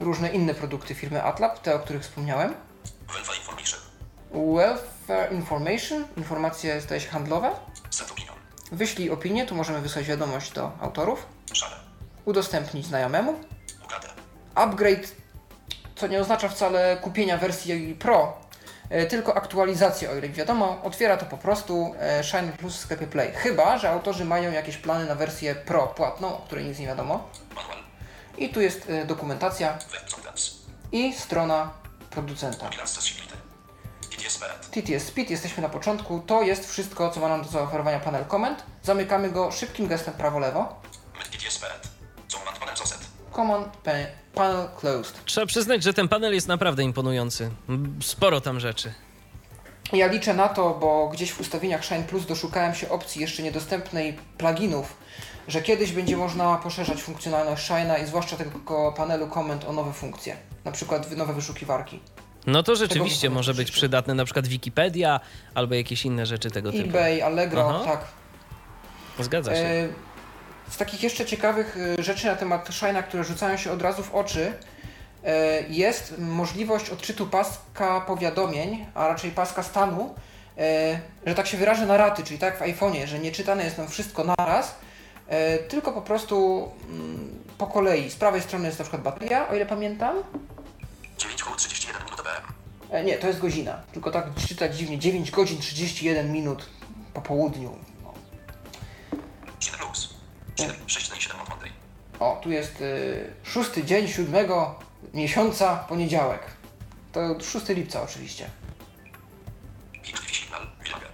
[0.00, 2.54] różne inne produkty firmy Atlab, te o których wspomniałem.
[3.06, 3.80] Welfare information.
[4.32, 7.50] Welfare Information, informacje zdaje się handlowe.
[7.90, 8.34] Send opinion.
[8.72, 11.26] Wyślij opinię, tu możemy wysłać wiadomość do autorów.
[11.54, 11.76] Share.
[12.24, 13.34] Udostępnić znajomemu.
[13.84, 14.08] Ugada.
[14.54, 15.08] Upgrade,
[15.96, 18.38] co nie oznacza wcale kupienia wersji Pro,
[19.10, 20.80] tylko aktualizację, o ile wiadomo.
[20.84, 23.32] Otwiera to po prostu e, Shine Plus w sklepie Play.
[23.32, 27.28] Chyba, że autorzy mają jakieś plany na wersję Pro płatną, o której nic nie wiadomo.
[27.54, 27.78] Manual.
[28.38, 29.78] I tu jest e, dokumentacja
[30.92, 31.70] i strona
[32.10, 32.68] producenta.
[34.70, 36.20] TTS Speed, jesteśmy na początku.
[36.20, 38.62] To jest wszystko, co ma nam do zaoferowania panel komend.
[38.82, 40.80] Zamykamy go szybkim gestem prawo-lewo.
[43.36, 44.06] Command P-
[44.38, 45.24] Panel Closed.
[45.24, 47.50] Trzeba przyznać, że ten panel jest naprawdę imponujący.
[48.02, 48.92] Sporo tam rzeczy.
[49.92, 54.16] Ja liczę na to, bo gdzieś w ustawieniach Shine Plus doszukałem się opcji jeszcze niedostępnej
[54.38, 54.96] pluginów,
[55.48, 60.36] że kiedyś będzie można poszerzać funkcjonalność Shine'a i zwłaszcza tego panelu komend o nowe funkcje.
[60.64, 62.00] Na przykład nowe wyszukiwarki.
[62.46, 65.20] No to rzeczywiście może być przydatne, na przykład Wikipedia
[65.54, 66.88] albo jakieś inne rzeczy tego typu.
[66.88, 67.84] eBay, Allegro, Aha.
[67.84, 68.04] tak.
[69.24, 69.60] Zgadza się.
[69.60, 69.88] E,
[70.70, 74.14] Z takich jeszcze ciekawych e, rzeczy na temat Shine'a, które rzucają się od razu w
[74.14, 74.52] oczy,
[75.24, 80.14] e, jest możliwość odczytu paska powiadomień, a raczej paska stanu,
[80.58, 83.78] e, że tak się wyrażę na raty, czyli tak w iPhone'ie, że nie czytane jest
[83.78, 84.74] nam wszystko naraz,
[85.68, 88.10] tylko po prostu mm, po kolei.
[88.10, 90.16] Z prawej strony jest na przykład bateria, o ile pamiętam.
[91.18, 92.52] 9 koło 31 minut PM.
[92.90, 93.80] E, Nie, to jest godzina.
[93.92, 94.98] Tylko tak czytać dziwnie.
[94.98, 96.66] 9 godzin 31 minut
[97.14, 97.76] po południu.
[98.02, 98.14] No.
[99.60, 100.17] 7 plus.
[100.58, 101.70] 7, 6, 7 od Monday.
[102.20, 104.78] O, tu jest y, szósty dzień siódmego
[105.14, 106.40] miesiąca, poniedziałek.
[107.12, 108.50] To 6 lipca oczywiście.
[110.02, 110.66] 5 Wi-Fi signal.
[110.84, 111.06] Village.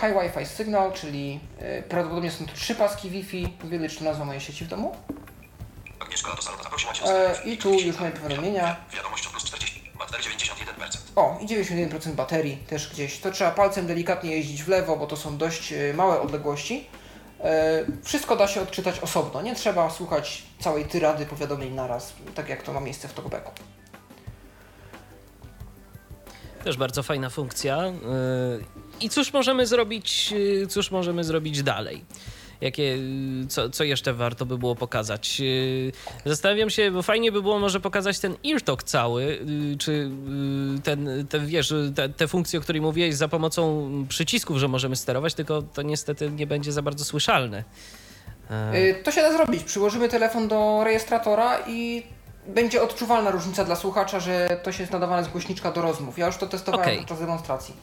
[0.00, 1.40] High Wi-Fi Signal, czyli
[1.78, 3.48] y, prawdopodobnie są to trzy paski Wi-Fi.
[3.98, 4.96] To nazwa mojej sieci w domu.
[6.00, 6.30] Agnieszka
[6.62, 8.76] zaprosiła cię E, I tu już mamy powiadomienia.
[8.92, 9.90] Wiadomość plus 40.
[9.98, 10.98] Bateria 91%.
[11.16, 13.18] O, i 91% baterii też gdzieś.
[13.18, 16.88] To trzeba palcem delikatnie jeździć w lewo, bo to są dość y, małe odległości.
[17.42, 19.42] E, Wszystko da się odczytać osobno.
[19.42, 23.52] Nie trzeba słuchać całej tyrady powiadomień naraz, tak jak to ma miejsce w talkbacku.
[26.64, 27.86] Też bardzo fajna funkcja.
[27.86, 28.64] Yy,
[29.00, 32.04] I cóż możemy zrobić, yy, cóż możemy zrobić dalej?
[32.62, 32.98] Jakie,
[33.48, 35.40] co, co jeszcze warto by było pokazać?
[35.40, 35.92] Yy,
[36.24, 41.26] Zastanawiam się, bo fajnie by było może pokazać ten eartalk cały, yy, czy yy, ten,
[41.28, 45.62] ten wiesz, te, te funkcje, o której mówiłeś, za pomocą przycisków, że możemy sterować, tylko
[45.62, 47.64] to niestety nie będzie za bardzo słyszalne.
[48.74, 49.62] Y, To się da zrobić.
[49.62, 52.02] Przyłożymy telefon do rejestratora i
[52.46, 56.18] będzie odczuwalna różnica dla słuchacza, że to się jest nadawane z głośniczka do rozmów.
[56.18, 56.98] Ja już to testowałem Okej.
[56.98, 57.74] podczas demonstracji.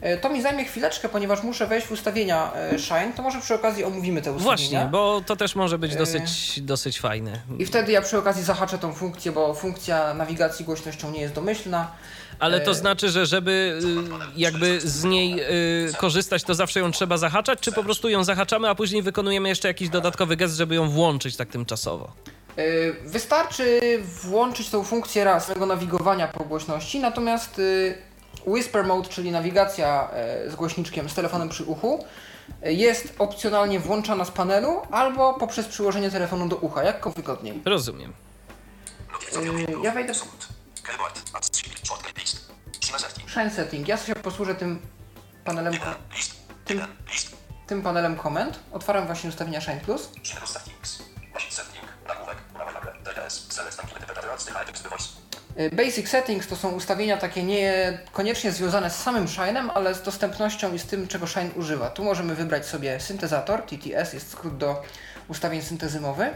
[0.00, 3.54] E, To mi zajmie chwileczkę, ponieważ muszę wejść w ustawienia e, Shine, to może przy
[3.54, 4.56] okazji omówimy te ustawienia.
[4.56, 7.40] Właśnie, bo to też może być E, dosyć, dosyć fajne.
[7.58, 11.90] I wtedy ja przy okazji zahaczę tą funkcję, bo funkcja nawigacji głośnością nie jest domyślna.
[12.38, 15.40] Ale to znaczy, że żeby y, jakby z niej
[15.88, 19.48] y, korzystać, to zawsze ją trzeba zahaczać, czy po prostu ją zahaczamy, a później wykonujemy
[19.48, 22.12] jeszcze jakiś dodatkowy gest, żeby ją włączyć tak tymczasowo?
[23.04, 23.80] Wystarczy
[24.22, 27.62] włączyć tą funkcję raz swojego nawigowania po głośności, natomiast e,
[28.48, 32.04] Whisper Mode, czyli nawigacja e, z głośniczkiem, z telefonem przy uchu,
[32.62, 37.62] e, jest opcjonalnie włączana z panelu albo poprzez przyłożenie telefonu do ucha, jak wygodniej.
[37.64, 38.12] Rozumiem.
[39.82, 40.12] Ja wejdę-
[42.18, 42.50] list.
[43.26, 43.88] Shine setting.
[43.88, 44.82] Ja się posłużę tym
[45.44, 45.74] panelem.
[46.16, 47.36] List.
[47.66, 48.58] tym panelem komend.
[48.72, 50.08] Otwaram właśnie ustawienia Shine Plus.
[50.22, 51.02] Shine settings.
[51.50, 51.84] Setting.
[52.08, 52.36] Nagłówek.
[53.04, 53.52] DTS.
[53.52, 53.82] Select.
[55.72, 60.78] Basic Settings to są ustawienia takie niekoniecznie związane z samym Shine'em, ale z dostępnością i
[60.78, 61.90] z tym, czego Shine używa.
[61.90, 64.82] Tu możemy wybrać sobie syntezator, TTS jest skrót do
[65.28, 66.30] ustawień syntezy mowy,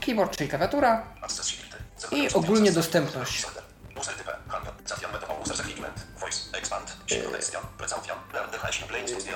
[0.00, 0.36] Keyboard.
[0.36, 1.06] Czyli klawiatura
[2.12, 3.46] i ogólnie dostępność.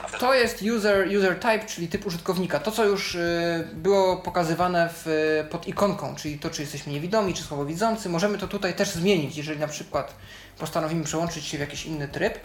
[0.05, 0.20] After.
[0.20, 2.59] To jest user, user type, czyli typ użytkownika.
[2.61, 5.07] To, co już y, było pokazywane w,
[5.50, 8.09] pod ikonką, czyli to, czy jesteśmy niewidomi, czy słabowidzący.
[8.09, 10.14] Możemy to tutaj też zmienić, jeżeli na przykład
[10.59, 12.38] postanowimy przełączyć się w jakiś inny tryb.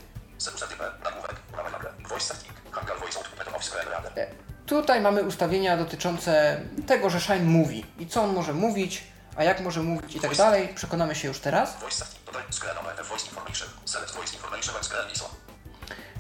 [4.16, 4.28] E,
[4.66, 9.04] Tutaj mamy ustawienia dotyczące tego, że Shine mówi i co on może mówić,
[9.36, 10.68] a jak może mówić i tak dalej.
[10.76, 11.80] Przekonamy się już teraz.
[11.80, 12.17] Voice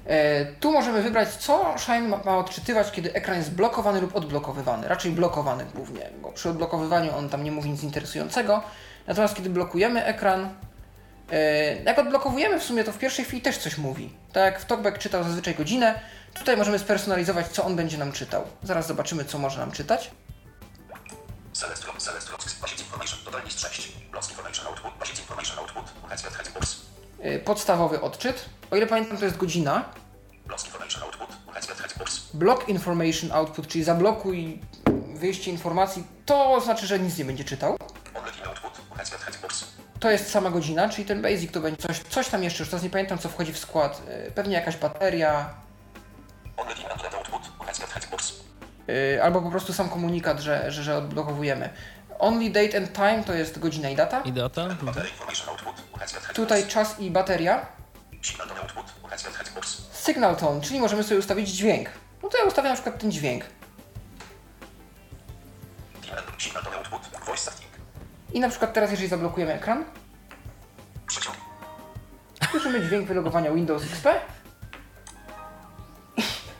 [0.07, 4.87] E, tu możemy wybrać, co Shine ma, ma odczytywać, kiedy ekran jest blokowany lub odblokowywany.
[4.87, 8.63] Raczej blokowany głównie, bo przy odblokowywaniu on tam nie mówi nic interesującego.
[9.07, 10.49] Natomiast kiedy blokujemy ekran,
[11.31, 14.13] e, jak odblokowujemy w sumie, to w pierwszej chwili też coś mówi.
[14.33, 15.99] Tak jak w Talkback czytał zazwyczaj godzinę,
[16.33, 18.43] tutaj możemy spersonalizować, co on będzie nam czytał.
[18.63, 20.11] Zaraz zobaczymy, co może nam czytać.
[21.57, 23.19] Select from select from basic information.
[23.25, 23.87] Dodaj list 6.
[24.11, 24.91] Blocks information output.
[24.99, 25.83] Basic information output.
[26.09, 26.33] Headset.
[27.19, 28.45] E, podstawowy odczyt.
[28.71, 29.85] O ile pamiętam, to jest godzina.
[30.45, 31.27] Blocks information output.
[31.53, 31.77] Headset.
[32.33, 34.61] Block information output, czyli zablokuj
[35.15, 37.77] wyjście informacji, to znaczy, że nic nie będzie czytał.
[38.13, 38.97] Output.
[38.97, 39.19] Headset.
[39.99, 42.83] To jest sama godzina, czyli ten basic to będzie coś, coś tam jeszcze, już teraz
[42.83, 44.01] nie pamiętam co wchodzi w skład.
[44.25, 45.53] Yy, Pewnie jakaś bateria,
[49.23, 51.69] albo po prostu sam komunikat, że, że, że odblokowujemy.
[52.19, 54.21] Only date and time to jest godzina i data.
[54.21, 54.67] I data?
[54.67, 54.95] Heading
[56.33, 57.65] Tutaj czas i bateria.
[60.05, 61.89] Signal tone czyli możemy sobie ustawić dźwięk.
[62.23, 63.43] No to ja ustawiam na przykład ten dźwięk.
[68.33, 69.85] I na przykład teraz, jeżeli zablokujemy ekran,
[72.51, 74.07] słyszymy dźwięk wylogowania Windows XP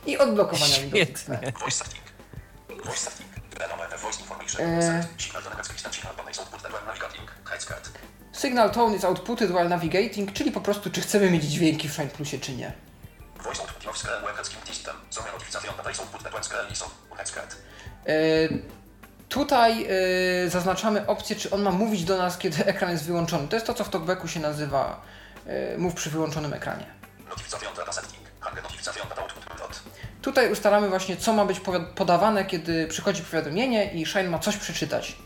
[0.06, 1.30] i odblokowania Windows XP.
[4.60, 5.02] Eee.
[8.32, 12.08] Signal tone is outputted while navigating, czyli po prostu czy chcemy mieć dźwięki w Shine
[12.08, 12.72] Plusie, czy nie.
[13.44, 14.96] Voice output of square web headskin system.
[15.10, 16.22] Zona notyfikacja on is output.
[16.24, 16.88] Network square listen.
[17.16, 17.56] Headset.
[18.06, 18.12] E,
[19.28, 19.86] Tutaj
[20.46, 23.48] e, zaznaczamy opcję, czy on ma mówić do nas, kiedy ekran jest wyłączony.
[23.48, 25.00] To jest to, co w talkbacku się nazywa
[25.78, 26.86] mów przy wyłączonym ekranie.
[27.28, 28.27] Notyfikacja setting.
[30.22, 31.60] Tutaj ustalamy właśnie, co ma być
[31.94, 35.16] podawane, kiedy przychodzi powiadomienie i Shine ma coś przeczytać.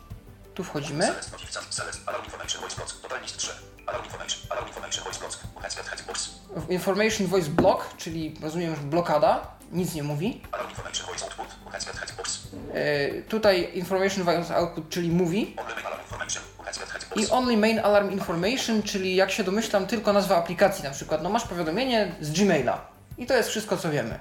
[0.55, 1.05] Tu wchodzimy.
[1.07, 1.73] Select notyfikacja.
[1.73, 2.01] Select.
[2.07, 3.01] Allow information voice blocks.
[3.03, 3.53] Dodaj list 3.
[3.87, 4.41] Allow information.
[4.51, 5.39] Allow information voice blocks.
[5.63, 6.31] Headset heading box.
[6.57, 10.43] W Information Voice Block, czyli rozumiem, że blokada, nic nie mówi.
[12.75, 15.57] E, Tutaj Information Voice Output, czyli mówi.
[17.17, 20.85] I Only Main Alarm Information, czyli jak się domyślam, tylko nazwa aplikacji.
[20.85, 22.93] Na przykład, no masz powiadomienie z Gmaila.
[23.23, 24.19] I to jest wszystko, co wiemy.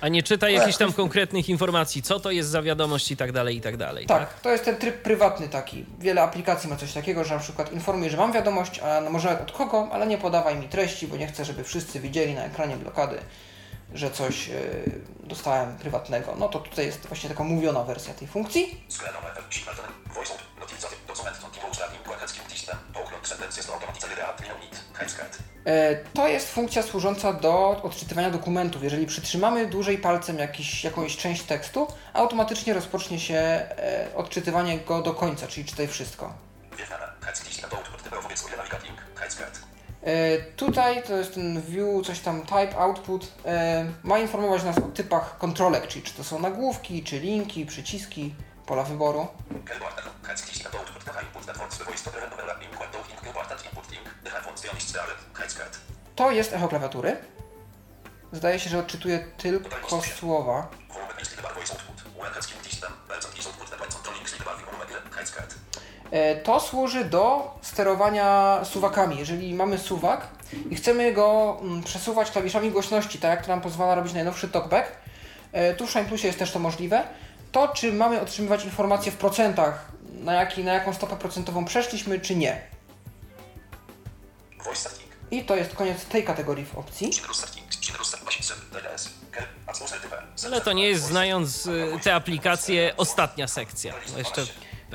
[0.00, 3.56] A nie czyta jakichś tam konkretnych informacji, co to jest za wiadomość i tak dalej,
[3.56, 4.06] i tak dalej.
[4.06, 5.84] Tak, to jest ten tryb prywatny taki.
[5.98, 9.52] Wiele aplikacji ma coś takiego, że na przykład informuje, że mam wiadomość, a może od
[9.52, 13.18] kogo, ale nie podawaj mi treści, bo nie chcę, żeby wszyscy widzieli na ekranie blokady,
[13.94, 14.54] że coś yy,
[15.20, 16.34] dostałem prywatnego.
[16.38, 18.84] No to tutaj jest właśnie taka mówiona wersja tej funkcji.
[25.66, 28.82] E, To jest funkcja służąca do odczytywania dokumentów.
[28.82, 35.14] Jeżeli przytrzymamy dłużej palcem jakiś, jakąś część tekstu, automatycznie rozpocznie się e, odczytywanie go do
[35.14, 36.34] końca, czyli czytaj wszystko.
[40.56, 43.32] Tutaj to jest ten view, coś tam type, output.
[43.46, 48.34] e, Ma informować nas o typach kontrolek, czyli czy to są nagłówki, czy linki, przyciski,
[48.66, 49.28] pola wyboru.
[56.16, 57.16] To jest echo klawiatury.
[58.32, 60.68] Zdaje się, że odczytuje tylko słowa.
[60.88, 62.02] Volume is clickable voice output.
[62.20, 62.92] When head skin system.
[63.08, 63.70] Bells and keys output.
[63.70, 65.54] The buttons controlling clickable volume headset.
[66.03, 66.03] E,
[66.42, 69.18] To służy do sterowania suwakami.
[69.18, 70.28] Jeżeli mamy suwak
[70.70, 74.92] i chcemy go mm, przesuwać klawiszami głośności, tak jak to nam pozwala robić najnowszy TalkBack,
[75.52, 77.02] e, tu w Shine Plusie jest też to możliwe,
[77.52, 79.88] to czy mamy otrzymywać informacje w procentach,
[80.20, 82.60] na, jaki, na jaką stopę procentową przeszliśmy, czy nie.
[84.64, 85.10] Voice setting.
[85.30, 87.10] I to jest koniec tej kategorii w opcji.
[90.44, 93.94] Ale to nie jest, znając y, te aplikacje, ostatnia sekcja.
[94.16, 94.46] Jeszcze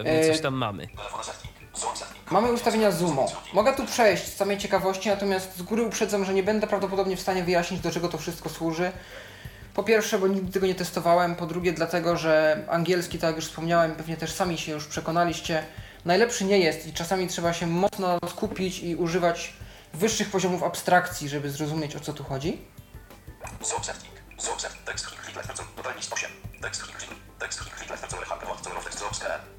[0.04, 0.88] pewnie coś tam mamy.
[2.32, 3.28] Mamy ustawienia zoomu.
[3.54, 7.22] Mogę tu przejść z samej ciekawości, natomiast z góry uprzedzam, że nie będę prawdopodobnie w
[7.22, 8.92] stanie wyjaśnić, do czego to wszystko służy.
[9.74, 11.36] Po pierwsze, bo nigdy tego nie testowałem.
[11.36, 15.64] Po drugie, dlatego, że angielski, tak jak już wspomniałem, pewnie też sami się już przekonaliście,
[16.06, 19.54] najlepszy nie jest i czasami trzeba się mocno skupić i używać
[19.94, 22.62] wyższych poziomów abstrakcji, żeby zrozumieć, o co tu chodzi.
[23.62, 24.14] Zone setting.
[24.38, 24.72] Zone set.
[24.86, 25.62] Text click click left.
[25.76, 26.30] Total list 8.
[26.62, 26.82] Text.
[26.82, 27.10] Text text.
[27.10, 27.40] E, e, e.
[27.40, 27.72] Text text.
[27.72, 27.80] E.
[27.80, 27.84] Text text.
[27.84, 27.90] E, e, powiększenia.
[27.90, 28.00] Text click click speed.
[28.00, 29.00] Control text scroll output and limiter speed.
[29.00, 29.59] Sam control win umowek from Android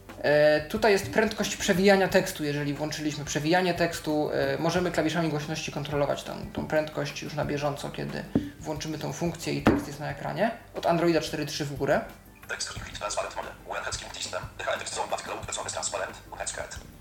[0.89, 2.43] jest prędkość przewijania tekstu.
[2.43, 7.89] Jeżeli włączyliśmy przewijanie tekstu, e, możemy klawiszami głośności kontrolować tą, tą prędkość już na bieżąco,
[7.89, 8.23] kiedy
[8.59, 10.51] włączymy tą funkcję i tekst jest na ekranie.
[10.75, 12.01] Od Androida 4.3 w górę.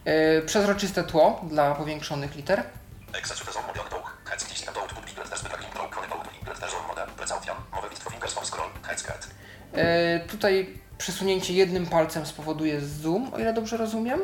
[0.04, 2.62] E, przezroczyste tło dla powiększonych liter.
[9.72, 14.20] E, tutaj przesunięcie jednym palcem spowoduje zoom, o ile dobrze rozumiem.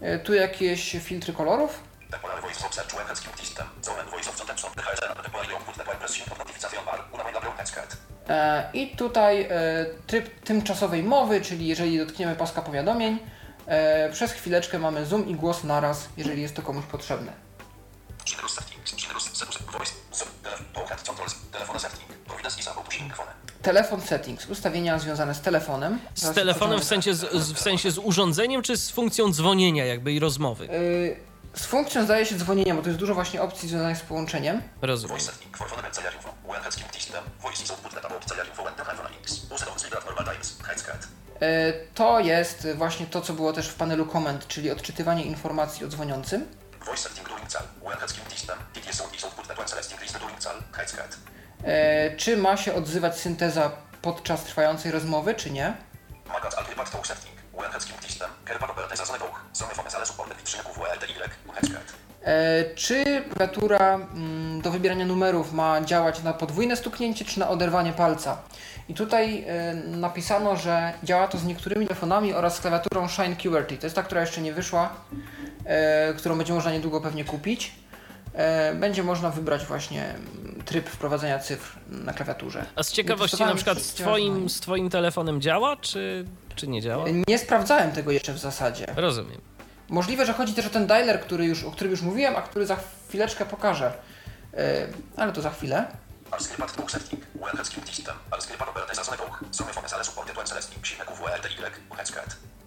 [0.00, 1.82] E, tu jakieś filtry kolorów.
[7.64, 7.96] Scat.
[8.28, 9.48] E, I tutaj e,
[10.06, 13.18] tryb tymczasowej mowy, czyli jeżeli dotkniemy paska powiadomień,
[14.12, 17.32] przez chwileczkę mamy zoom i głos naraz, jeżeli jest to komuś potrzebne.
[21.52, 22.07] Telefon setting.
[23.62, 25.98] Telefon settings, ustawienia związane z telefonem.
[26.14, 30.12] Z telefonem w sensie z, z, w sensie z urządzeniem, czy z funkcją dzwonienia jakby
[30.12, 30.68] i rozmowy?
[31.54, 34.62] E, z funkcją zdaje się dzwonienia, bo to jest dużo właśnie opcji związanych z połączeniem.
[34.82, 35.18] Rozumiem.
[41.94, 46.46] To jest właśnie to, co było też w panelu komend, czyli odczytywanie informacji o dzwoniącym.
[46.86, 47.48] Voice setting during.
[47.82, 47.98] When
[48.90, 49.56] is output that
[50.20, 50.38] during
[52.16, 53.70] czy ma się odzywać synteza
[54.02, 55.74] podczas trwającej rozmowy, czy nie?
[62.28, 67.92] E, czy klawiatura mm, do wybierania numerów ma działać na podwójne stuknięcie, czy na oderwanie
[67.92, 68.36] palca?
[68.88, 73.78] I tutaj e, napisano, że działa to z niektórymi telefonami oraz z klawiaturą Shine QWERTY.
[73.78, 74.90] To jest ta, która jeszcze nie wyszła,
[75.64, 77.72] e, którą będzie można niedługo pewnie kupić.
[78.34, 80.14] E, będzie można wybrać właśnie
[80.64, 82.64] tryb wprowadzenia cyfr na klawiaturze.
[82.76, 87.04] A z ciekawości na przykład z twoim, z twoim telefonem działa, czy, czy nie działa?
[87.28, 88.86] Nie sprawdzałem tego jeszcze w zasadzie.
[88.96, 89.40] Rozumiem.
[89.88, 92.66] Możliwe, że chodzi też o ten dialer, który już, o którym już mówiłem, a który
[92.66, 92.76] za
[93.08, 93.92] chwileczkę pokażę.
[94.54, 94.86] E,
[95.16, 95.86] ale to za chwilę.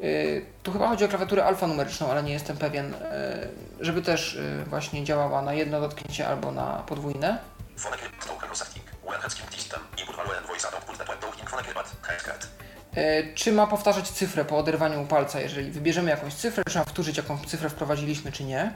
[0.03, 2.97] Y, Tu chyba chodzi o klawiaturę alfanumeryczną, ale nie jestem pewien, y,
[3.79, 7.37] żeby też y, właśnie działała na jedno dotknięcie albo na podwójne.
[13.35, 15.39] Czy ma powtarzać cyfrę po oderwaniu palca?
[15.39, 18.73] Jeżeli wybierzemy jakąś cyfrę, trzeba wtórzyć, jaką cyfrę wprowadziliśmy, czy nie.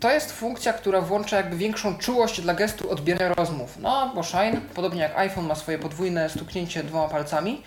[0.00, 3.76] To jest funkcja, która włącza jakby większą czułość dla gestu odbierania rozmów.
[3.78, 7.62] No, bo Shine, podobnie jak iPhone ma swoje podwójne stuknięcie dwoma palcami,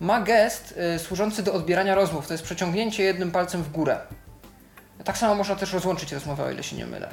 [0.00, 2.26] ma gest y, służący do odbierania rozmów.
[2.26, 4.00] To jest przeciągnięcie jednym palcem w górę.
[5.04, 7.08] Tak samo można też rozłączyć rozmowę, o ile się nie mylę.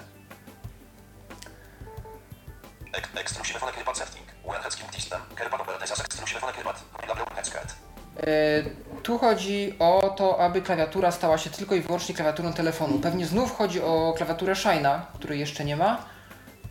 [2.93, 4.26] Ek- Ekstruszywe phone clipat setting.
[4.43, 5.20] When head skin system.
[9.03, 12.99] Tu chodzi o to, aby klawiatura stała się tylko i wyłącznie klawiaturą telefonu.
[12.99, 16.05] Pewnie znów chodzi o klawiaturę Shine'a, której jeszcze nie ma.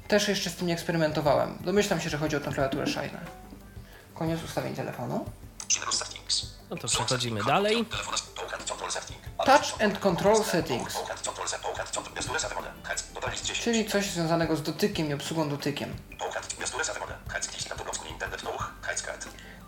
[0.09, 1.59] Też jeszcze z tym nie eksperymentowałem.
[1.61, 3.19] Domyślam się, że chodzi o tę klawiaturę Shine'a.
[4.15, 5.25] Koniec ustawień telefonu.
[6.71, 7.85] No to przechodzimy dalej.
[9.45, 13.45] Touch and Control Settings, Połkat, control set, połkat, control, gesture set mode, hec, total list
[13.45, 13.65] 10.
[13.65, 15.95] czyli coś związanego z dotykiem i obsługą dotykiem.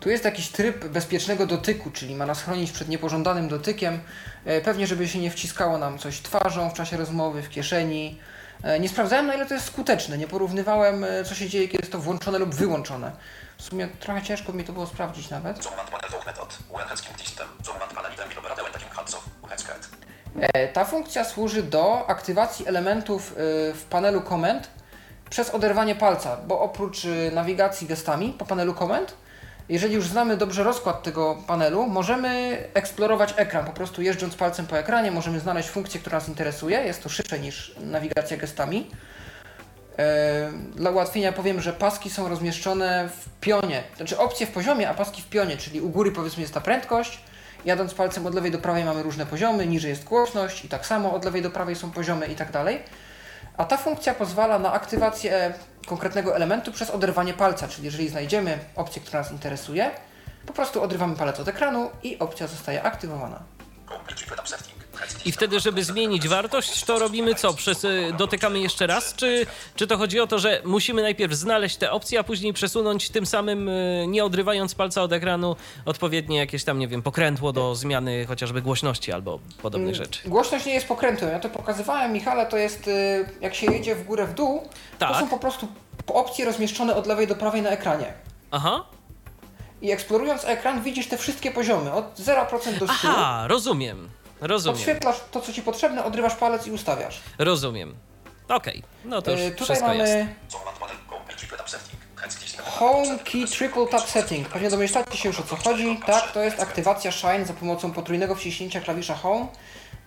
[0.01, 3.99] Tu jest jakiś tryb bezpiecznego dotyku, czyli ma nas chronić przed niepożądanym dotykiem.
[4.45, 8.19] E, Pewnie, żeby się nie wciskało nam coś twarzą w czasie rozmowy, w kieszeni.
[8.63, 10.17] E, Nie sprawdzałem, na ile to jest skuteczne.
[10.17, 13.11] Nie porównywałem, e, co się dzieje, kiedy jest to włączone lub wyłączone.
[13.57, 15.57] W sumie trochę ciężko mi to było sprawdzić nawet.
[20.73, 23.33] Ta funkcja służy do aktywacji elementów
[23.73, 24.67] w panelu komend
[25.29, 29.13] przez oderwanie palca, bo oprócz nawigacji gestami po panelu komend,
[29.69, 33.65] jeżeli już znamy dobrze rozkład tego panelu, możemy eksplorować ekran.
[33.65, 36.79] Po prostu jeżdżąc palcem po ekranie, możemy znaleźć funkcję, która nas interesuje.
[36.79, 38.87] Jest to szybsze niż nawigacja gestami.
[39.97, 44.93] E, Dla ułatwienia powiem, że paski są rozmieszczone w pionie, znaczy opcje w poziomie, a
[44.93, 47.19] paski w pionie, czyli u góry powiedzmy jest ta prędkość,
[47.65, 51.13] jadąc palcem od lewej do prawej mamy różne poziomy, niżej jest głośność i tak samo
[51.13, 52.79] od lewej do prawej są poziomy i tak dalej.
[53.57, 55.53] A ta funkcja pozwala na aktywację
[55.87, 59.91] konkretnego elementu przez oderwanie palca, czyli jeżeli znajdziemy opcję, która nas interesuje,
[60.45, 63.39] po prostu odrywamy palec od ekranu i opcja zostaje aktywowana.
[64.45, 64.80] Setting,
[65.25, 67.53] I wtedy, żeby zmienić wartość, to robimy co?
[67.53, 69.13] Przez, y, dotykamy jeszcze raz?
[69.15, 69.45] Czy,
[69.75, 73.25] czy to chodzi o to, że musimy najpierw znaleźć te opcje, a później przesunąć tym
[73.25, 78.25] samym, y, nie odrywając palca od ekranu, odpowiednie jakieś tam, nie wiem, pokrętło do zmiany
[78.25, 80.29] chociażby głośności albo podobnych rzeczy?
[80.29, 81.31] Głośność nie jest pokrętłem.
[81.31, 84.61] Ja to pokazywałem, Michale, to jest y, jak się jedzie w górę w dół,
[84.99, 85.19] to Tak.
[85.19, 85.67] są po prostu
[86.07, 88.13] opcje rozmieszczone od lewej do prawej na ekranie.
[88.51, 88.83] Aha,
[89.81, 92.93] I eksplorując ekran widzisz te wszystkie poziomy, od 0% do 100.
[92.93, 94.09] aha, rozumiem,
[94.41, 97.21] rozumiem, Odświetlasz to, co ci potrzebne, odrywasz palec i ustawiasz.
[97.37, 97.95] rozumiem.
[98.49, 100.15] Okej, no to już Y, Tutaj mamy jest.
[102.63, 104.47] Home Key Triple Tap Setting.
[104.49, 105.99] Pewnie domyślacie się już o co chodzi.
[106.05, 109.47] Tak, to jest aktywacja Shine za pomocą potrójnego wciśnięcia klawisza Home.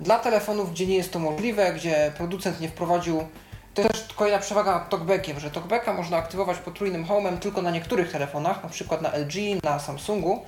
[0.00, 3.26] Dla telefonów, gdzie nie jest to możliwe, gdzie producent nie wprowadził.
[3.74, 8.12] To też kolejna przewaga nad TalkBackiem, że TalkBacka można aktywować potrójnym Home'em tylko na niektórych
[8.12, 10.44] telefonach, na przykład na LG, na Samsungu,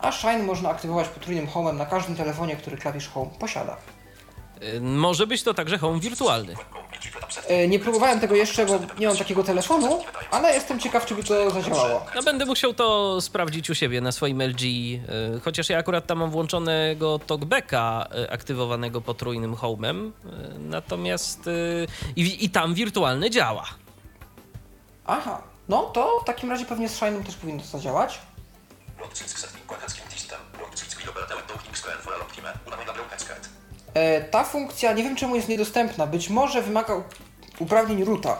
[0.00, 3.76] a Shine można aktywować potrójnym Home'em na każdym telefonie, który klawisz Home posiada.
[4.62, 6.54] Y, Może być to także home wirtualny.
[7.48, 11.24] E, Nie próbowałem tego jeszcze, bo nie mam takiego telefonu, ale jestem ciekaw, czy by
[11.24, 12.06] to zadziałało.
[12.14, 15.00] No będę musiał to sprawdzić u siebie na swoim LG, y,
[15.44, 20.10] chociaż ja akurat tam mam włączonego talkbacka y, aktywowanego potrójnym home'em, y,
[20.58, 21.86] natomiast y,
[22.16, 23.64] i, i tam wirtualny działa.
[25.06, 28.18] Aha, no to w takim razie pewnie z Shine'em też powinno to zadziałać.
[34.30, 36.06] Ta funkcja nie wiem czemu jest niedostępna.
[36.06, 37.02] Być może wymaga
[37.58, 38.38] uprawnień roota,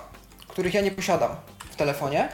[0.48, 1.36] których ja nie posiadam
[1.70, 2.28] w telefonie.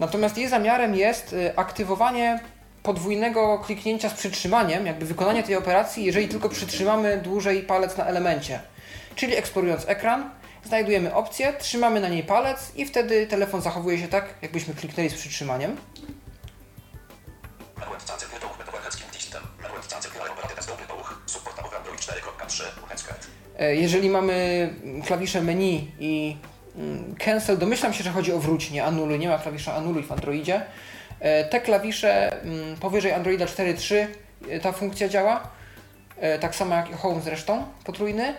[0.00, 2.40] Natomiast jej zamiarem jest e, aktywowanie
[2.82, 8.60] podwójnego kliknięcia z przytrzymaniem, jakby wykonanie tej operacji, jeżeli tylko przytrzymamy dłużej palec na elemencie.
[9.14, 10.30] Czyli eksplorując ekran,
[10.64, 15.14] znajdujemy opcję, trzymamy na niej palec i wtedy telefon zachowuje się tak, jakbyśmy kliknęli z
[15.14, 15.76] przytrzymaniem.
[23.72, 24.34] Jeżeli mamy
[25.06, 26.36] klawisze menu i
[26.76, 30.12] mm, cancel, domyślam się, że chodzi o wróć, nie anuluj, nie ma klawisza anuluj w
[30.12, 30.66] Androidzie.
[31.20, 34.06] E, Te klawisze mm, powyżej Androida 4.3
[34.48, 35.48] e, ta funkcja działa,
[36.18, 38.34] e, tak samo jak i Home zresztą, potrójny,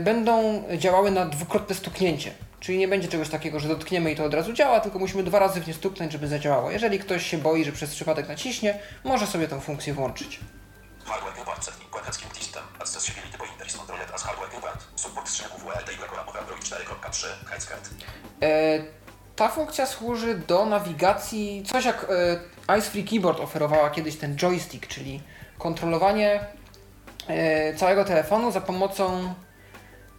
[0.00, 2.30] będą działały na dwukrotne stuknięcie.
[2.66, 5.38] Czyli nie będzie czegoś takiego, że dotkniemy i to od razu działa, tylko musimy dwa
[5.38, 6.70] razy w nie stuknąć, żeby zadziałało.
[6.70, 10.40] Jeżeli ktoś się boi, że przez przypadek naciśnie, może sobie tę funkcję włączyć.
[11.04, 15.28] Hardware Gilbert setting, quen hec, kim system, accessibility pointer is controlled as hardware Gilbert, support
[15.28, 17.90] strzęków WLT i ramowy Android 4.3, hec, cat.
[18.42, 18.78] E,
[19.36, 22.06] ta funkcja służy do nawigacji, coś jak
[22.68, 25.22] e, Ice Free Keyboard oferowała kiedyś ten joystick, czyli
[25.58, 26.40] kontrolowanie
[27.28, 29.34] e, całego telefonu za pomocą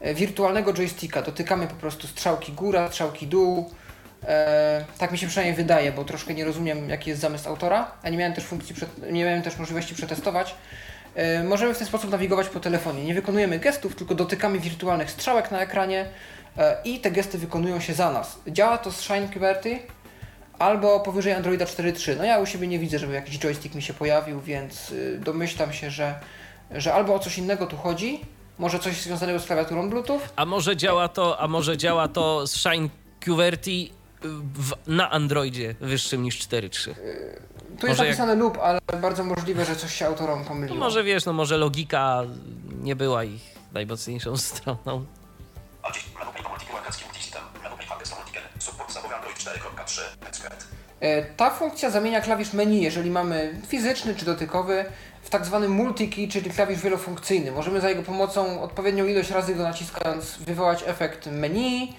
[0.02, 1.22] wirtualnego joysticka.
[1.22, 3.72] Dotykamy po prostu strzałki góra, strzałki dół.
[4.24, 8.10] E, tak mi się przynajmniej wydaje, bo troszkę nie rozumiem jaki jest zamysł autora, a
[8.10, 8.76] nie miałem też funkcji,
[9.12, 10.56] nie miałem też możliwości przetestować.
[11.16, 13.04] E, możemy w ten sposób nawigować po telefonie.
[13.04, 16.06] Nie wykonujemy gestów, tylko dotykamy wirtualnych strzałek na ekranie
[16.58, 18.40] e, i te gesty wykonują się za nas.
[18.48, 19.28] Działa to z Shine
[20.60, 22.18] albo powyżej Androida 4.3.
[22.18, 25.74] No ja u siebie nie widzę, żeby jakiś joystick mi się pojawił, więc y, domyślam
[25.74, 26.16] się, że,
[26.72, 28.22] że albo o coś innego tu chodzi,
[28.60, 32.56] może coś związanego z klawiaturą Bluetooth, A może działa to, a może działa to z
[32.56, 32.90] Shine
[33.20, 33.90] QWERTY
[34.56, 36.94] w, na Androidzie wyższym niż 4.3.
[37.80, 40.80] Tu jest Może jak- napisane lub, ale bardzo możliwe, że coś się autorom No pomyliło.
[40.80, 42.22] może wiesz, no może logika
[42.82, 43.42] nie była ich
[43.74, 45.06] najmocniejszą stroną.
[45.84, 49.16] A dziś, medług mnie multi quen hec, kim system, medług mnie hangest multigen, support zawoły
[49.16, 50.54] Android 4.3, hec, cat.
[50.54, 50.77] E,
[51.38, 54.86] Ta funkcja zamienia klawisz menu, jeżeli mamy fizyczny czy dotykowy,
[55.22, 57.52] w tak zwany multi-key, czyli klawisz wielofunkcyjny.
[57.52, 61.94] Możemy za jego pomocą odpowiednią ilość razy go naciskając wywołać efekt menu,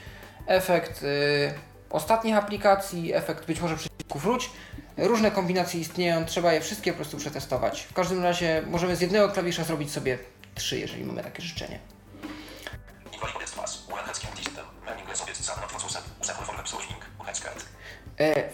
[0.46, 1.52] efekt y,
[1.90, 4.50] ostatnich aplikacji, efekt być może przycisku wróć.
[4.96, 7.82] Różne kombinacje istnieją, trzeba je wszystkie po prostu przetestować.
[7.82, 10.18] W każdym razie możemy z jednego klawisza zrobić sobie
[10.54, 11.78] trzy, jeżeli mamy takie życzenie.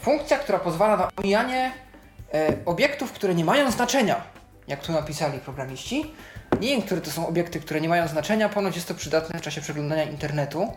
[0.01, 1.73] Funkcja, która pozwala na omijanie
[2.35, 4.23] e, obiektów, które nie mają znaczenia,
[4.69, 6.15] jak tu napisali programiści.
[6.61, 9.43] Nie wiem, które to są obiekty, które nie mają znaczenia, ponoć jest to przydatne w
[9.43, 10.73] czasie przeglądania internetu.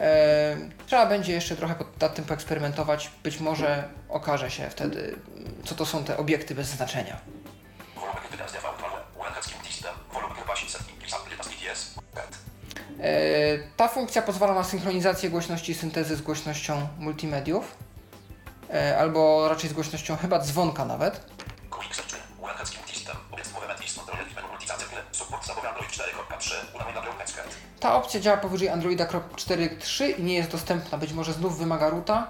[0.00, 0.56] E,
[0.86, 3.10] trzeba będzie jeszcze trochę nad tym poeksperymentować.
[3.22, 5.16] Być może okaże się wtedy,
[5.64, 7.16] co to są te obiekty bez znaczenia.
[13.00, 17.87] E, ta funkcja pozwala na synchronizację głośności syntezy z głośnością multimediów, e,
[18.98, 21.20] albo raczej z głośnością chyba dzwonka nawet.
[21.70, 26.54] Quick search, uerhetskim tistem, obiekt moment list, kontroler i menu multizacyklę, support zapowiada Android 4.3,
[26.74, 27.54] unamy na uerhetskert.
[27.80, 32.26] Ta opcja działa powyżej Androida 4.3 i nie jest dostępna, być może znów wymaga ruta.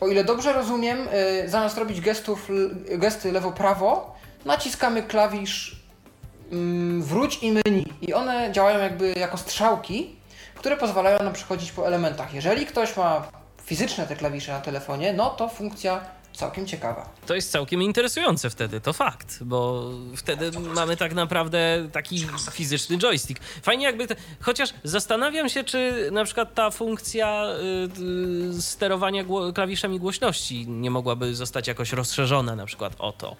[0.00, 1.08] O ile dobrze rozumiem,
[1.44, 2.48] y, zamiast robić gestów,
[2.90, 4.14] gesty lewo-prawo,
[4.44, 5.82] naciskamy klawisz
[6.52, 10.16] mm, wróć i menu i one działają jakby jako strzałki,
[10.54, 12.34] które pozwalają nam przechodzić po elementach.
[12.34, 13.37] Jeżeli ktoś ma
[13.68, 16.00] fizyczne te klawisze na telefonie, no to funkcja
[16.32, 17.08] całkiem ciekawa.
[17.26, 23.42] To jest całkiem interesujące wtedy, to fakt, bo wtedy mamy tak naprawdę taki fizyczny joystick.
[23.62, 29.52] Fajnie jakby, te, chociaż zastanawiam się, czy na przykład ta funkcja y, y, sterowania gło,
[29.52, 33.36] klawiszami głośności nie mogłaby zostać jakoś rozszerzona na przykład o to,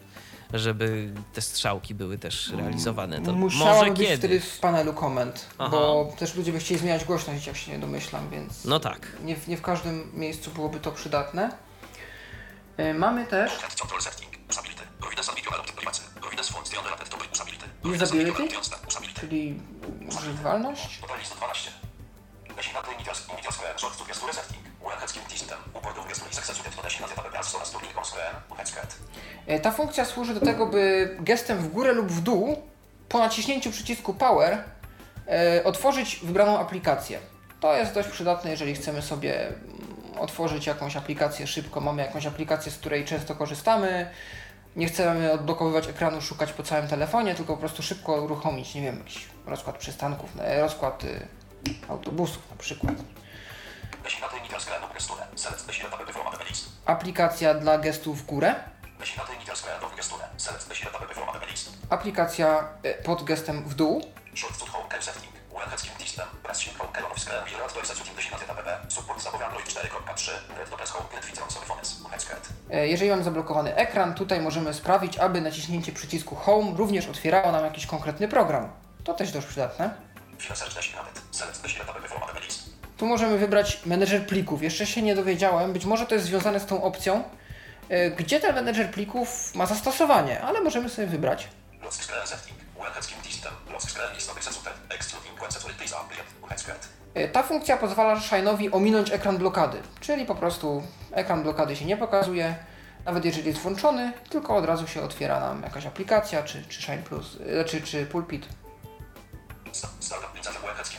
[0.52, 3.20] żeby te strzałki były też realizowane.
[3.22, 4.18] To Musiałaby może być kiedy?
[4.18, 5.70] wtedy w panelu komend, Aha.
[5.70, 8.64] bo też ludzie by chcieli zmieniać głośność, jak się nie domyślam, więc...
[8.64, 9.12] No tak.
[9.24, 11.50] Nie, w- nie w każdym miejscu byłoby to przydatne.
[12.76, 13.52] E, Mamy też
[14.48, 14.82] usability.
[19.20, 19.60] czyli
[20.08, 21.00] używalność.
[24.82, 25.22] Total list 12.
[25.22, 26.82] Designaty initial initial square, short to gesture setting, uerhetskim tistem, uport of gesture successive to
[26.82, 28.96] designaty tab as solas turning on square, uerhetskert.
[29.46, 32.56] E, Ta funkcja służy do tego, by gestem w górę lub w dół
[33.08, 34.58] po naciśnięciu przycisku Power
[35.28, 37.18] e, otworzyć wybraną aplikację.
[37.60, 41.80] To jest dość przydatne, jeżeli chcemy sobie mm, otworzyć jakąś aplikację szybko.
[41.80, 44.10] Mamy jakąś aplikację, z której często korzystamy.
[44.76, 48.98] Nie chcemy odblokowywać ekranu, szukać po całym telefonie, tylko po prostu szybko uruchomić, nie wiem,
[48.98, 51.20] jakiś rozkład przystanków, e, rozkład y,
[51.88, 52.94] autobusów na przykład.
[56.86, 58.54] Aplikacja dla gestów w górę.
[61.90, 64.02] Aplikacja e, pod gestem w dół.
[64.34, 67.80] Short to home care setting, uerhetskim tistem, press shift home care on square, wiele to
[67.80, 71.62] executing designaty tab, support zapowiada Android 4.3, red to press home, client feature on cell
[71.62, 72.48] phones, uerhetskert.
[72.70, 77.64] E, Jeżeli mamy zablokowany ekran, tutaj możemy sprawić, aby naciśnięcie przycisku Home również otwierało nam
[77.64, 78.70] jakiś konkretny program.
[79.04, 79.94] To też dość przydatne.
[82.98, 84.62] Tu możemy wybrać menedżer plików.
[84.62, 87.22] Jeszcze się nie dowiedziałem, być może to jest związane z tą opcją,
[87.88, 91.48] e, gdzie ten menedżer plików ma zastosowanie, ale możemy sobie wybrać.
[97.14, 100.82] E, Ta funkcja pozwala Shine'owi ominąć ekran blokady, czyli po prostu
[101.12, 102.54] ekran blokady się nie pokazuje,
[103.04, 107.02] nawet jeżeli jest włączony, tylko od razu się otwiera nam jakaś aplikacja, czy, czy Shine
[107.02, 108.48] Plus, e, czy, czy Pulpit.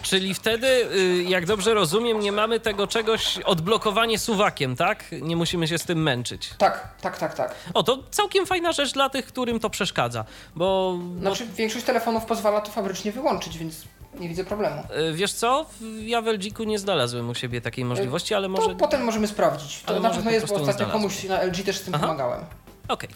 [0.01, 5.05] Czyli wtedy, y, jak dobrze rozumiem, nie mamy tego czegoś, odblokowanie suwakiem, tak?
[5.21, 6.49] Nie musimy się z tym męczyć.
[6.57, 7.55] Tak, tak, tak, tak.
[7.73, 12.25] O, to całkiem fajna rzecz dla tych, którym to przeszkadza, bo no, Znaczy, większość telefonów
[12.25, 13.75] pozwala to fabrycznie wyłączyć, więc
[14.19, 14.83] nie widzę problemu.
[15.09, 15.65] y, wiesz co,
[15.99, 18.69] ja w LG-ku nie znalazłem u siebie takiej możliwości, ale może...
[18.69, 19.81] To potem możemy sprawdzić.
[19.83, 22.03] To Ale na pewno po jest, bo ostatnio komuś na LG też z tym Aha.
[22.03, 22.45] pomagałem.
[22.87, 23.09] Okej.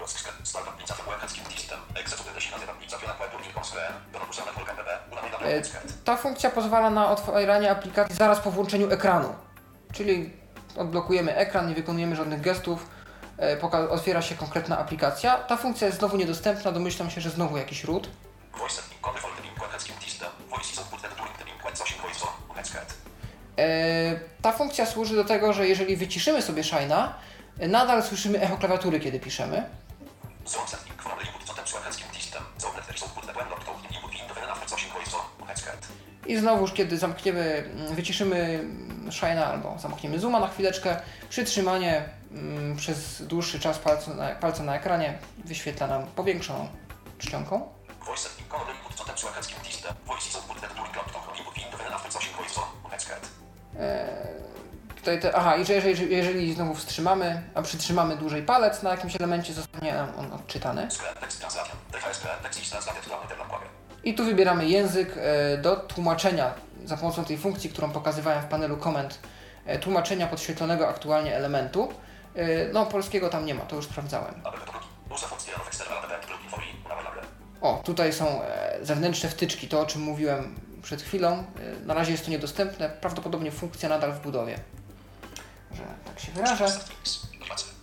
[0.00, 0.18] Lost
[5.42, 5.62] E.
[6.04, 9.34] Ta funkcja pozwala na otwieranie aplikacji zaraz po włączeniu ekranu.
[9.92, 10.32] Czyli
[10.76, 12.86] odblokujemy ekran, nie wykonujemy żadnych gestów,
[13.38, 15.36] e, otwiera się konkretna aplikacja.
[15.36, 18.08] Ta funkcja jest znowu niedostępna, domyślam się, że znowu jakiś root.
[23.58, 27.08] E, Ta funkcja służy do tego, że jeżeli wyciszymy sobie Shine'a,
[27.68, 29.68] nadal słyszymy echo klawiatury, kiedy piszemy.
[30.46, 34.12] Zone setting, from input totem z uerhetskim tistem, zone is output the when to input
[34.12, 35.86] in the after zasięg voice on, uerhetskert.
[36.28, 42.76] I znowuż, kiedy zamkniemy, mm, wyciszymy mm, Shine'a albo zamkniemy zooma na chwileczkę, przytrzymanie mm,
[42.76, 46.68] przez dłuższy czas palca na, palca na ekranie wyświetla nam powiększoną
[47.18, 47.68] czcionką.
[54.96, 59.16] Tutaj te, aha, i że jeżeli, jeżeli znowu wstrzymamy, a przytrzymamy dłużej palec na jakimś
[59.16, 60.90] elemencie, zostanie on odczytany.
[60.90, 61.42] Square text
[64.04, 68.76] I tu wybieramy język e, do tłumaczenia za pomocą tej funkcji, którą pokazywałem w panelu
[68.76, 69.18] komend,
[69.66, 71.92] e, tłumaczenia podświetlonego aktualnie elementu.
[72.34, 74.34] E, No, polskiego tam nie ma, to już sprawdzałem.
[77.60, 78.40] O, tutaj są
[78.82, 81.44] zewnętrzne wtyczki, to o czym mówiłem przed chwilą.
[81.86, 84.58] Na razie jest to niedostępne, prawdopodobnie funkcja nadal w budowie.
[85.72, 86.66] Że tak się wyrażę.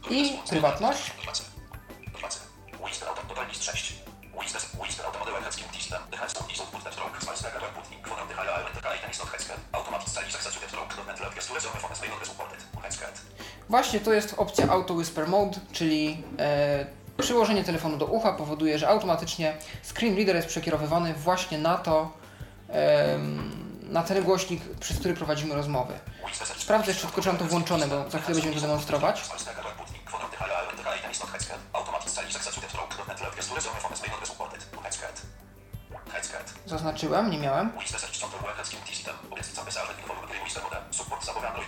[0.09, 1.11] I prywatność.
[1.23, 1.43] Klacy.
[2.19, 2.39] Klacy.
[2.83, 4.04] Whisper auto total list 6.
[13.69, 16.85] Właśnie to jest opcja Auto Whisper Mode, czyli e,
[17.17, 22.11] przyłożenie telefonu do ucha powoduje, że automatycznie screen reader jest przekierowywany właśnie na to,
[22.69, 23.51] em,
[23.83, 25.93] na ten głośnik, przez który prowadzimy rozmowy.
[26.57, 29.21] Sprawdzę jeszcze tylko, czy mam to włączone, bo za chwilę będziemy to demonstrować.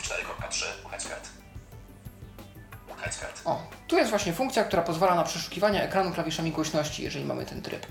[0.01, 0.65] 4.3.
[0.91, 1.19] Headscan.
[2.97, 3.29] Headscan.
[3.45, 7.61] O, tu jest właśnie funkcja, która pozwala na przeszukiwanie ekranu klawiszami głośności, jeżeli mamy ten
[7.61, 7.85] tryb.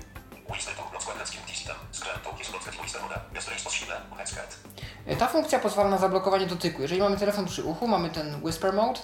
[5.07, 6.81] E, Ta funkcja pozwala na zablokowanie dotyku.
[6.81, 8.99] Jeżeli mamy telefon przy uchu, mamy ten Whisper Mode,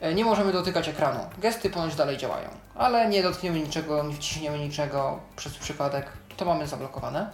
[0.00, 1.20] e, nie możemy dotykać ekranu.
[1.38, 6.06] Gesty ponoć dalej działają, ale nie dotkniemy niczego, nie wciśniemy niczego przez przypadek.
[6.36, 7.30] To mamy zablokowane.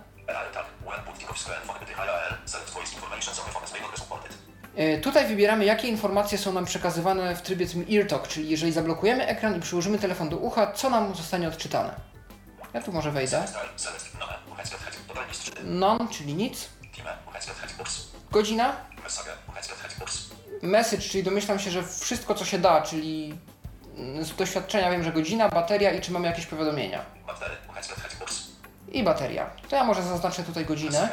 [4.77, 9.27] E, Tutaj wybieramy, jakie informacje są nam przekazywane w trybie tym EarTalk, czyli jeżeli zablokujemy
[9.27, 11.95] ekran i przyłożymy telefon do ucha, co nam zostanie odczytane.
[12.75, 13.47] Ja tu może wejdę.
[13.47, 13.69] Style.
[13.77, 14.15] Select.
[14.21, 14.57] None.
[14.57, 14.81] Headscan.
[14.81, 15.05] Headscan.
[15.09, 15.53] Total list 3.
[15.65, 16.69] None, czyli nic.
[18.31, 18.77] Godzina.
[20.63, 23.39] Message, czyli domyślam się, że wszystko co się da, czyli
[23.97, 27.05] mm, z doświadczenia wiem, że godzina, bateria i czy mamy jakieś powiadomienia.
[28.93, 29.51] I bateria.
[29.69, 31.09] To ja może zaznaczę tutaj godzinę.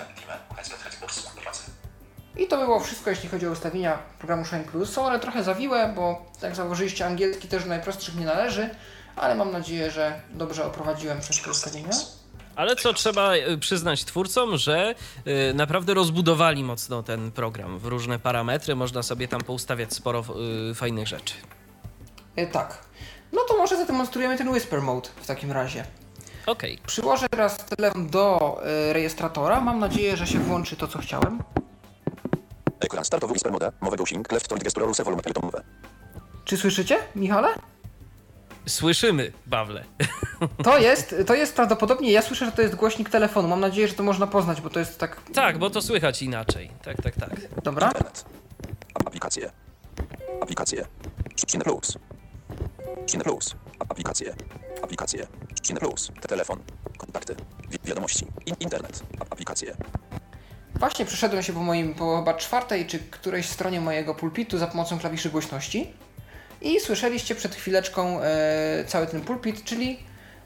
[2.38, 4.94] I to było wszystko, jeśli chodzi o ustawienia programu Shine Plus.
[4.94, 8.70] Są one trochę zawiłe, bo jak założyliście, angielski też do najprostszych nie należy,
[9.16, 11.90] ale mam nadzieję, że dobrze oprowadziłem przez te ustawienia.
[12.56, 14.96] Ale co trzeba y, przyznać twórcom, że
[15.28, 18.76] y, naprawdę rozbudowali mocno ten program w różne parametry.
[18.76, 20.24] Można sobie tam poustawiać sporo
[20.72, 21.34] y, fajnych rzeczy.
[22.36, 22.78] E, tak.
[23.34, 25.86] No to może zademonstrujemy ten Whisper Mode w takim razie.
[26.46, 26.80] Okej.
[26.88, 29.62] Przyłożę teraz telefon do e, rejestratora.
[29.62, 31.40] Mam nadzieję, że się włączy to, co chciałem.
[32.80, 33.72] Ekran startowy Whisper mode.
[33.82, 34.32] Mowy dosing.
[34.32, 35.62] Left to gesture ruse volume mowy.
[36.46, 37.48] Czy słyszycie, Michale?
[38.68, 39.84] Słyszymy, Bawle.
[40.64, 43.48] To jest, to jest prawdopodobnie, ja słyszę, że to jest głośnik telefonu.
[43.48, 45.22] Mam nadzieję, że to można poznać, bo to jest tak...
[45.34, 46.72] Tak, bo to słychać inaczej.
[46.84, 47.30] Tak, tak, tak.
[47.64, 47.88] Dobra.
[47.88, 48.26] Internet.
[48.94, 49.52] A- Aplikacje.
[50.42, 50.86] Aplikacje.
[51.48, 51.98] Cine Plus.
[53.06, 53.56] Cine Plus.
[53.80, 54.36] Aplikacje.
[54.84, 55.28] Aplikacje.
[55.62, 56.12] Cine Plus.
[56.28, 56.60] Telefon.
[56.98, 57.36] Kontakty.
[57.70, 58.28] Wi- Wiadomości.
[58.46, 59.04] In- Internet.
[59.30, 59.76] Aplikacje.
[60.76, 65.00] Właśnie przeszedłem się po moim, po chyba czwartej czy którejś stronie mojego pulpitu za pomocą
[65.00, 65.94] klawiszy głośności
[66.62, 70.00] i słyszeliście przed chwileczką e, cały ten pulpit, czyli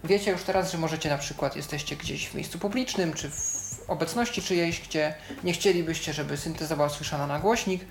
[0.04, 4.42] wiecie już teraz, że możecie na przykład jesteście gdzieś w miejscu publicznym czy w obecności
[4.42, 5.14] czyjejś, gdzie
[5.44, 7.86] nie chcielibyście, żeby synteza była słyszana na głośnik,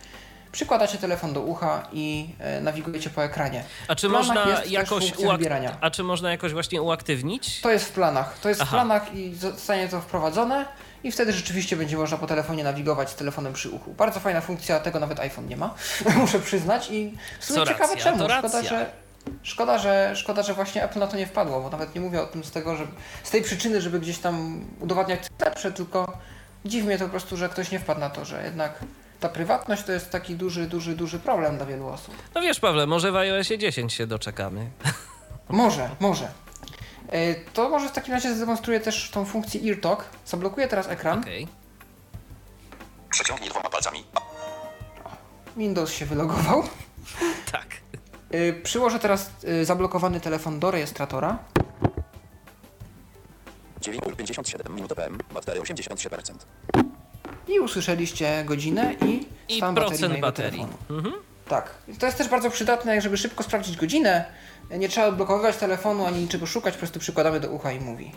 [0.52, 3.64] przykładacie telefon do ucha i e, nawigujecie po ekranie.
[3.88, 5.72] A czy W można jakoś uak-.
[5.80, 7.60] A czy można jakoś właśnie uaktywnić?
[7.60, 8.38] To jest w planach.
[8.38, 8.76] To jest w Aha.
[8.76, 10.66] planach i zostanie to wprowadzone
[11.04, 13.94] i wtedy rzeczywiście będzie można po telefonie nawigować z telefonem przy uchu.
[13.94, 15.74] Bardzo fajna funkcja, tego nawet iPhone nie ma,
[16.16, 18.28] muszę przyznać i w sumie Co ciekawe racja, czemu.
[18.28, 19.02] Szkoda, że
[19.42, 22.26] Szkoda że, szkoda, że właśnie Apple na to nie wpadło, bo nawet nie mówię o
[22.26, 22.86] tym z tego, że
[23.22, 26.18] z tej przyczyny, żeby gdzieś tam udowadniać lepsze, tylko
[26.64, 28.78] dziwi mnie to po prostu, że ktoś nie wpadł na to, że jednak
[29.22, 32.14] ta prywatność to jest taki duży, duży, duży problem dla wielu osób.
[32.34, 34.70] No wiesz, Pawle, może w iOSie 10 się doczekamy.
[35.48, 36.28] Może, może.
[37.08, 40.04] E, To może w takim razie zademonstruję też tą funkcję EarTalk.
[40.26, 41.18] Zablokuję teraz ekran.
[41.20, 41.48] Okej.
[43.10, 44.04] Przeciągnij dwoma palcami.
[45.56, 46.62] Windows się wylogował.
[47.52, 47.66] Tak.
[48.30, 51.38] Yy, przyłożę teraz yy, zablokowany telefon do rejestratora.
[53.80, 55.18] 9,57 minut PM.
[55.34, 56.34] Bateria 87%.
[57.48, 60.60] I usłyszeliście godzinę i, I stan procent baterii.
[60.60, 60.98] telefonu.
[60.98, 61.14] Mhm.
[61.48, 61.70] Tak.
[61.98, 64.24] To jest też bardzo przydatne, żeby szybko sprawdzić godzinę.
[64.70, 68.12] Nie trzeba odblokowywać telefonu ani niczego szukać, po prostu przykładamy do ucha i mówi.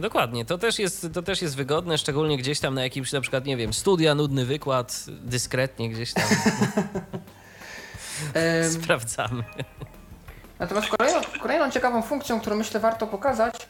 [0.00, 3.44] Dokładnie, to też, jest, to też jest wygodne, szczególnie gdzieś tam na jakimś na przykład,
[3.44, 6.24] nie wiem, studia, nudny wykład, dyskretnie gdzieś tam
[8.82, 9.44] sprawdzamy.
[10.58, 13.68] Natomiast kolejną, kolejną ciekawą funkcją, którą myślę warto pokazać,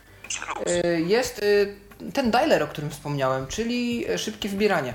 [0.85, 1.74] y, jest y,
[2.14, 4.94] ten dialer, o którym wspomniałem, czyli y, szybkie wybieranie.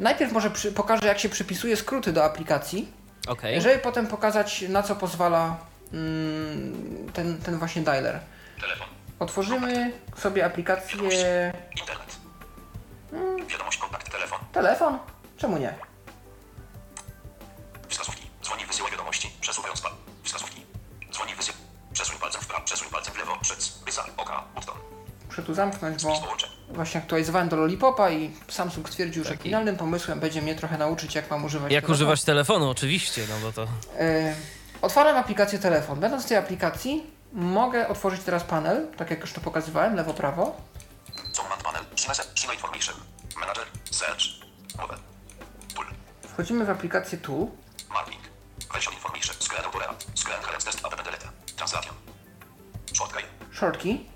[0.00, 2.92] Najpierw może przy, pokażę, jak się przypisuje skróty do aplikacji.
[3.28, 3.60] Okej.
[3.60, 5.56] Żeby potem pokazać, na co pozwala
[5.92, 8.20] mm, ten, ten właśnie dialer.
[8.60, 8.86] Telefon.
[9.18, 10.98] Otworzymy sobie aplikację
[11.78, 12.16] Internet.
[13.48, 14.38] Wiadomość, kontakt, telefon.
[14.52, 14.98] telefon.
[15.36, 15.74] Czemu nie?
[17.88, 18.26] Wskazówki.
[18.42, 19.92] Dzwoni, wysyła wiadomości, przesuwając pal.
[20.22, 20.62] Wskazówki.
[21.12, 21.58] Dzwoni, wysyła.
[21.92, 24.76] Przesuń palcem w prawo, przesuń palcem w lewo, przyc, rysa, oka, button.
[25.36, 26.20] Muszę tu zamknąć, bo
[26.70, 31.30] właśnie aktualizowałem do Lollipopa i Samsung stwierdził, że finalnym pomysłem będzie mnie trochę nauczyć, jak
[31.30, 31.94] mam używać Jak telefonu.
[31.94, 33.66] używać telefonu, oczywiście, no bo to...
[33.98, 34.34] E,
[34.82, 36.00] Otwaram aplikację telefon.
[36.00, 40.56] Będąc w tej aplikacji, mogę otworzyć teraz panel, tak jak już to pokazywałem, lewo-prawo.
[41.32, 41.82] Command panel.
[41.96, 42.94] Shinese, Shina information.
[43.40, 43.64] Manager.
[43.90, 44.22] Search.
[44.78, 44.94] Nowe.
[45.74, 45.86] Tool.
[46.32, 47.46] Wchodzimy w aplikację Tool.
[47.94, 48.22] Marking.
[48.72, 49.36] Version information.
[49.38, 49.94] Scan autorera.
[50.14, 51.26] Scan current test app delete.
[51.56, 51.94] Translation.
[52.92, 53.22] Shortcut.
[53.52, 54.06] Shortkey.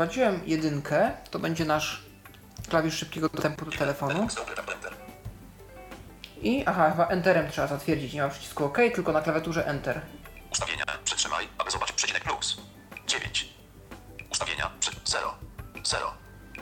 [0.00, 1.10] Wprowadziłem jedynkę.
[1.30, 2.02] To będzie nasz
[2.68, 4.28] klawisz szybkiego dostępu do telefonu.
[6.42, 8.12] I, aha, chyba Enterem trzeba zatwierdzić.
[8.12, 10.00] Nie ma przycisku OK, tylko na klawiaturze Enter.
[10.52, 10.84] Ustawienia.
[11.04, 12.56] Przytrzymaj, aby zobaczyć przecinek plus.
[13.06, 13.54] 9.
[14.30, 14.70] Ustawienia.
[14.80, 14.90] Przy...
[15.04, 15.34] 0.
[15.84, 16.12] 0.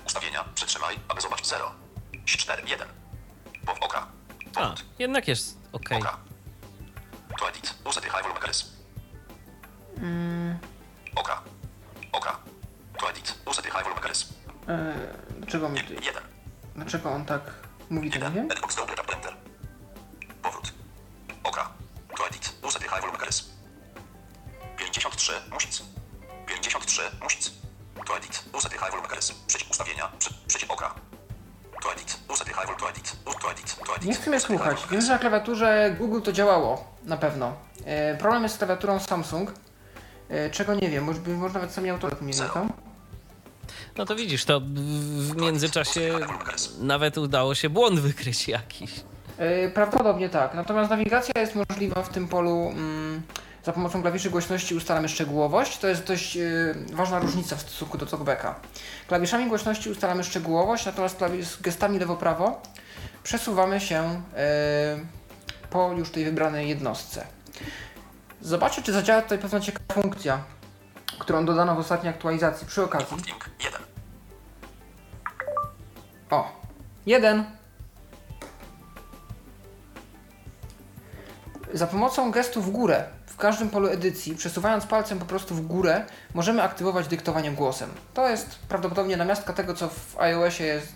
[0.06, 0.44] Ustawienia.
[0.54, 1.70] Przytrzymaj, aby zobaczyć 0.
[2.24, 2.62] 4.
[2.66, 2.88] 1.
[3.66, 4.06] Pow oka.
[4.56, 5.98] A, jednak jest okej.
[5.98, 6.18] Oka.
[7.38, 7.74] To edit.
[7.84, 8.66] Uset high volume mechanism.
[16.88, 17.40] Dlaczego on tak
[17.90, 18.34] mówi, to nie 1.
[18.34, 18.50] wiem.
[18.52, 19.34] Edbox double tap enter.
[20.42, 20.72] Powrót.
[21.44, 21.70] Oka.
[22.16, 22.52] To edit.
[22.62, 23.44] Uset high volume mechanism.
[24.76, 25.32] 53.
[25.52, 25.82] Music.
[26.46, 27.02] 53.
[27.22, 27.50] Music.
[28.06, 28.44] To edit.
[28.52, 29.34] Uset high volume mechanism.
[29.46, 30.12] Przycisk ustawienia.
[30.46, 30.94] Przycisk oka.
[31.82, 32.18] To edit.
[32.28, 32.78] Uset high volume.
[32.80, 33.16] To edit.
[33.26, 33.76] U- To edit.
[33.86, 34.08] To edit.
[34.08, 34.86] Nie chcę mnie słuchać.
[34.90, 36.96] Wiem, że na klawiaturze Google to działało.
[37.04, 37.52] Na pewno.
[37.84, 39.52] E, problem jest z klawiaturą Samsung.
[40.28, 41.04] E, czego nie wiem.
[41.04, 42.67] Może, może nawet sami autorzy nie wiedzą.
[43.98, 46.14] No to widzisz, to w międzyczasie
[46.80, 48.90] nawet udało się błąd wykryć jakiś.
[49.38, 50.54] E, Prawdopodobnie tak.
[50.54, 52.68] Natomiast nawigacja jest możliwa w tym polu.
[52.68, 53.22] Mm,
[53.64, 55.78] za pomocą klawiszy głośności ustalamy szczegółowość.
[55.78, 56.40] To jest dość e,
[56.92, 58.54] ważna różnica w stosunku do talkbacka.
[59.08, 62.62] Klawiszami głośności ustalamy szczegółowość, natomiast klawisz gestami lewo-prawo
[63.22, 64.98] przesuwamy się e,
[65.70, 67.26] po już tej wybranej jednostce.
[68.40, 70.44] Zobaczę, czy zadziała tutaj pewna ciekawa funkcja,
[71.18, 73.16] którą dodano w ostatniej aktualizacji przy okazji.
[73.26, 73.77] Link 1.
[76.30, 76.52] O,
[77.06, 77.44] jeden.
[81.74, 83.04] Za pomocą gestu w górę
[83.38, 86.04] w każdym polu edycji, przesuwając palcem po prostu w górę,
[86.34, 87.90] możemy aktywować dyktowanie głosem.
[88.14, 90.92] To jest prawdopodobnie namiastka tego, co w iOSie jest,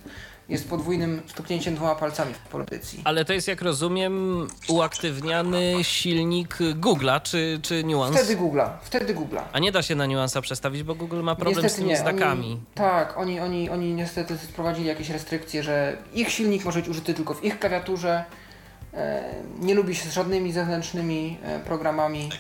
[0.49, 3.03] jest podwójnym stuknięciem dwoma palcami w polu edycji.
[3.05, 8.19] Ale to jest, jak rozumiem, uaktywniany silnik Google'a, czy, czy Nuance?
[8.19, 9.43] Wtedy Google'a, wtedy Google'a.
[9.53, 12.47] A nie da się na Nuance'a przestawić, bo Google ma problem z tymi znakami.
[12.47, 17.15] Oni, tak, oni, oni, oni niestety wprowadzili jakieś restrykcje, że ich silnik może być użyty
[17.15, 18.25] tylko w ich klawiaturze.
[18.95, 22.31] E, nie lubi się z żadnymi zewnętrznymi e, programami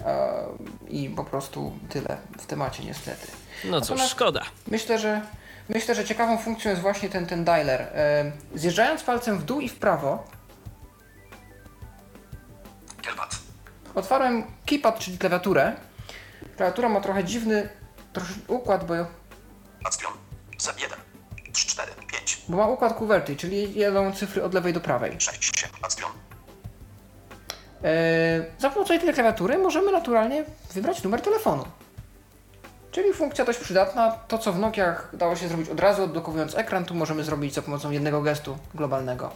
[0.00, 0.44] e,
[0.88, 3.26] i po prostu tyle w temacie niestety.
[3.64, 4.42] No cóż, Natomiast- szkoda.
[4.68, 5.20] Myślę, że
[5.68, 7.80] myślę, że ciekawą funkcją jest właśnie ten, ten dialer.
[7.80, 10.24] E, zjeżdżając palcem w dół i w prawo,
[13.02, 13.36] Keypad.
[13.94, 15.72] otwarłem keypad, czyli klawiaturę.
[16.56, 17.68] Klawiatura ma trochę dziwny
[18.12, 18.94] trosz, układ, bo
[19.84, 20.12] Actpion.
[20.58, 20.98] Z 1.
[21.52, 25.16] 3, 4, 5, Bo ma układ kuwerty, czyli jedą cyfry od lewej do prawej.
[25.20, 25.76] 6, 7.
[25.82, 26.10] Actpion.
[27.84, 30.44] Eee, za pomocą tej klawiatury możemy naturalnie
[30.74, 31.64] wybrać numer telefonu.
[32.94, 34.10] Czyli funkcja dość przydatna.
[34.10, 37.62] To, co w Nokiach dało się zrobić od razu, odblokowując ekran, tu możemy zrobić za
[37.62, 39.32] pomocą jednego gestu globalnego.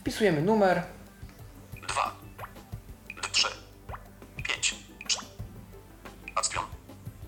[0.00, 0.82] Wpisujemy numer,
[1.88, 2.12] 2,
[3.32, 3.48] 3,
[4.44, 4.74] 5,
[5.08, 5.18] 3.
[6.34, 6.64] Actpion.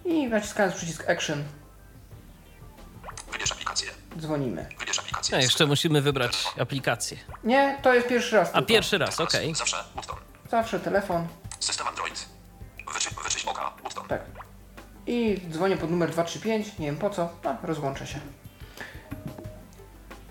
[0.04, 1.44] i naciskając przycisk Action
[3.32, 3.90] Wybierz aplikację.
[4.18, 4.66] dzwonimy.
[4.78, 5.36] Wybierz aplikację.
[5.38, 7.16] A jeszcze musimy wybrać aplikację.
[7.44, 8.48] Nie, to jest pierwszy raz.
[8.48, 8.66] A tylko.
[8.68, 9.54] pierwszy raz, okej.
[9.54, 10.16] Zawsze button.
[10.50, 11.26] Zawsze telefon.
[11.60, 12.26] System Android.
[12.94, 13.72] Wyczy, wyczyść oka.
[13.82, 14.08] Button.
[14.08, 14.43] Tak.
[15.06, 18.18] I dzwonię pod numer 235, nie wiem po co, a rozłączę się.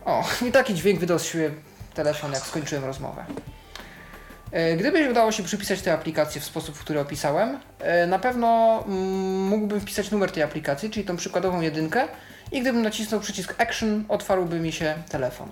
[0.05, 1.51] O, i taki dźwięk wydał z siebie
[1.93, 3.25] telefon, jak skończyłem rozmowę.
[4.51, 9.41] E, Gdyby udało się przypisać tę aplikację w sposób, który opisałem, e, na pewno mm,
[9.47, 12.07] mógłbym wpisać numer tej aplikacji, czyli tą przykładową jedynkę
[12.51, 15.49] i gdybym nacisnął przycisk Action, otwarłby mi się telefon.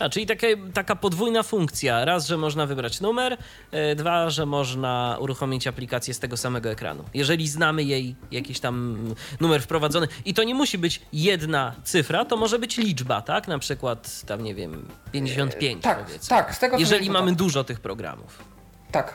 [0.00, 2.04] A, czyli takie, taka podwójna funkcja.
[2.04, 3.36] Raz, że można wybrać numer,
[3.70, 7.04] e, dwa, że można uruchomić aplikację z tego samego ekranu.
[7.14, 8.98] Jeżeli znamy jej jakiś tam
[9.40, 10.08] numer wprowadzony.
[10.24, 13.48] I to nie musi być jedna cyfra, to może być liczba, tak?
[13.48, 16.28] Na przykład tam, nie wiem, 55 tak, powiedzmy.
[16.28, 17.38] tak, z tego Jeżeli mamy tak.
[17.38, 18.44] dużo tych programów.
[18.92, 19.14] Tak.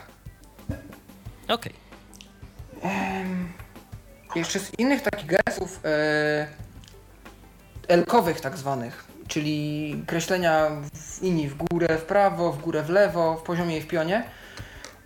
[1.48, 1.72] Okej.
[4.36, 6.46] Jeszcze z innych takich gestów e,
[7.88, 13.36] elkowych tak zwanych, czyli kreślenia w linii w górę, w prawo, w górę, w lewo,
[13.36, 14.24] w poziomie i w pionie.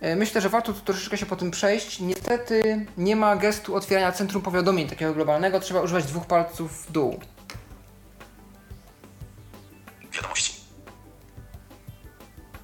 [0.01, 1.99] E, Myślę, że warto tu troszeczkę się po tym przejść.
[1.99, 7.19] Niestety nie ma gestu otwierania centrum powiadomień takiego globalnego, trzeba używać dwóch palców w dół.
[10.11, 10.53] Wiadomości.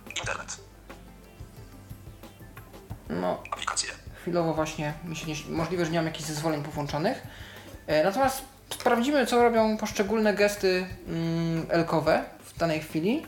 [0.10, 0.58] Internet.
[3.10, 3.90] No, Aplikacje.
[4.22, 7.24] chwilowo właśnie mi się nie, możliwe, że nie mam jakichś zezwoleń powłączonych.
[7.88, 13.26] E, Natomiast sprawdzimy, co robią poszczególne gesty mm, elkowe w danej chwili.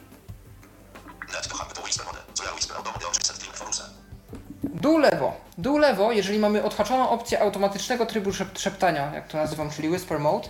[4.64, 5.34] Dół lewo.
[5.58, 10.20] Dół lewo, jeżeli mamy odhaczoną opcję automatycznego trybu szep szeptania, jak to nazywam, czyli Whisper
[10.20, 10.50] Mode,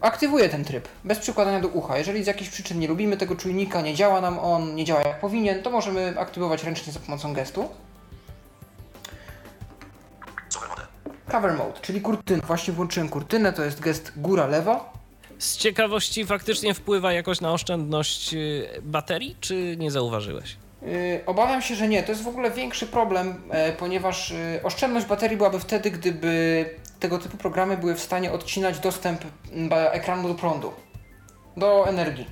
[0.00, 1.98] aktywuje ten tryb bez przykładania do ucha.
[1.98, 5.20] Jeżeli z jakichś przyczyn nie lubimy tego czujnika, nie działa nam on, nie działa jak
[5.20, 7.68] powinien, to możemy aktywować ręcznie za pomocą gestu.
[11.30, 12.42] Cover Mode, czyli kurtyna.
[12.46, 14.92] Właśnie włączyłem kurtynę, to jest gest góra-lewo.
[15.38, 20.56] Z ciekawości faktycznie wpływa jakoś na oszczędność y, baterii, czy nie zauważyłeś?
[20.82, 22.02] Yy, obawiam się, że nie.
[22.02, 26.64] To jest w ogóle większy problem, e, ponieważ e, oszczędność baterii byłaby wtedy, gdyby
[27.00, 29.20] tego typu programy były w stanie odcinać dostęp
[29.70, 30.72] ekranu do prądu,
[31.56, 32.26] do energii.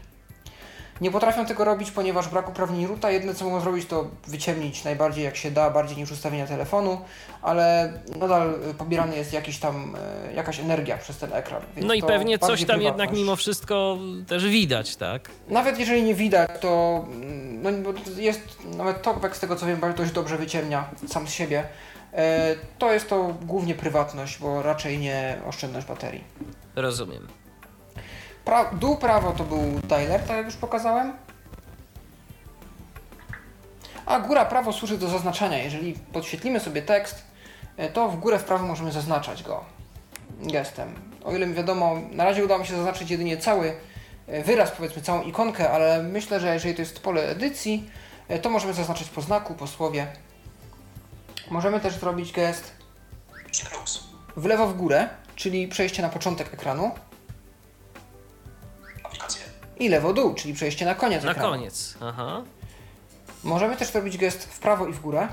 [1.02, 3.10] Nie potrafią tego robić, ponieważ brak uprawnień roota.
[3.10, 7.00] Jedne co mogą zrobić to wyciemnić najbardziej jak się da, bardziej niż ustawienia telefonu,
[7.42, 9.96] ale nadal e, pobierany jest jakiś tam,
[10.28, 11.62] e, jakaś energia przez ten ekran.
[11.76, 13.22] No i pewnie coś tam jednak prywatność.
[13.22, 15.30] mimo wszystko też widać, tak?
[15.48, 17.04] Nawet jeżeli nie widać, to
[17.62, 17.70] no,
[18.16, 18.40] jest
[18.76, 21.64] nawet talkback z tego co wiem dość dobrze wyciemnia sam z siebie.
[22.12, 26.24] E, to jest to głównie prywatność, bo raczej nie oszczędność baterii.
[26.76, 27.41] Rozumiem.
[28.44, 31.12] Pra dół prawo to był dialer, tak jak już pokazałem.
[34.06, 35.58] A góra prawo służy do zaznaczania.
[35.58, 37.22] Jeżeli podświetlimy sobie tekst,
[37.76, 39.64] e, to w górę w prawo możemy zaznaczać go
[40.40, 40.94] gestem.
[41.24, 43.74] O ile mi wiadomo, na razie udało mi się zaznaczyć jedynie cały
[44.26, 47.90] e, wyraz, powiedzmy całą ikonkę, ale myślę, że jeżeli to jest pole edycji,
[48.28, 50.06] e, to możemy zaznaczyć po znaku, po słowie.
[51.50, 52.72] Możemy też zrobić gest
[54.36, 56.90] w lewo w górę, czyli przejście na początek ekranu.
[59.82, 61.48] I lewo dół, czyli przejście na koniec Na ekranu.
[61.50, 61.94] koniec.
[62.00, 62.42] Aha.
[63.44, 65.28] Możemy też zrobić gest w prawo i w górę.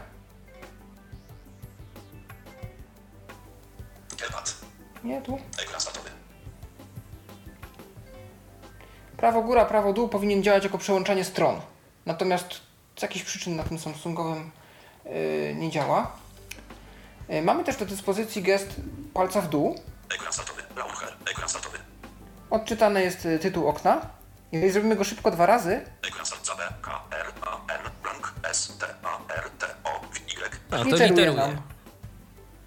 [4.17, 4.55] Keypad.
[5.03, 5.39] Nie, tu.
[5.63, 6.09] Ekran startowy.
[9.17, 11.61] Prawo góra, prawo dół powinien działać jako przełączanie stron.
[12.05, 12.49] Natomiast
[12.99, 14.51] z jakichś przyczyn na tym Samsungowym
[15.05, 16.11] yy, nie działa.
[17.29, 18.75] Yy, mamy też do dyspozycji gest
[19.13, 19.75] palca w dół.
[20.15, 20.61] Ekran startowy.
[21.31, 21.77] Ekran startowy.
[22.49, 24.01] Odczytany jest y, tytuł okna.
[24.51, 25.85] Jeżeli zrobimy go szybko dwa razy,
[27.41, 30.59] A, N, blank, S, T, A, R, T, O, Y.
[30.71, 31.61] A, to literuje nam.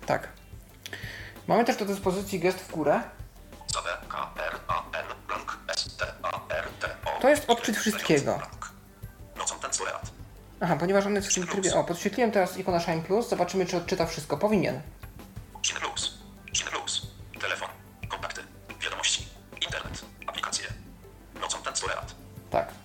[0.07, 0.29] Tak.
[1.47, 3.03] Mamy też do dyspozycji gest w górę.
[3.75, 7.21] Za B, K, R, A, N, blank, S, T, A, R, T, O.
[7.21, 8.39] To jest odczyt Y, wszystkiego.
[9.63, 10.11] ten soleat.
[10.61, 11.75] Aha, ponieważ on jest w tym trybie.
[11.75, 13.29] O, podświetliłem teraz ikona Shine Plus.
[13.29, 14.37] Zobaczymy, czy odczyta wszystko.
[14.37, 14.81] Powinien.
[15.63, 16.19] Chin plus.
[16.53, 17.02] Chin plus.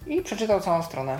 [0.07, 1.19] I przeczytał całą stronę.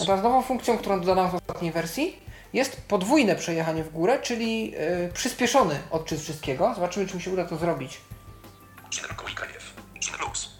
[0.00, 2.22] Natomiast nową funkcją, którą dodano w ostatniej wersji,
[2.52, 6.74] jest podwójne przejechanie w górę, czyli yy, przyspieszony odczyt wszystkiego.
[6.74, 8.00] Zobaczymy, czy mi się uda to zrobić.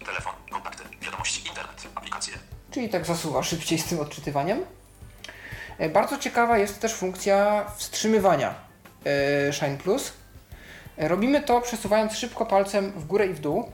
[0.05, 0.33] Telefon.
[0.51, 0.83] Kontakty.
[1.01, 1.47] Wiadomości.
[1.47, 1.87] Internet.
[1.95, 2.33] Aplikacje.
[2.71, 4.65] Czyli tak zasuwa szybciej z tym odczytywaniem.
[5.77, 8.55] E, Bardzo ciekawa jest też funkcja wstrzymywania
[9.49, 10.13] e, Shine Plus.
[10.97, 13.71] E, Robimy to przesuwając szybko palcem w górę i w dół.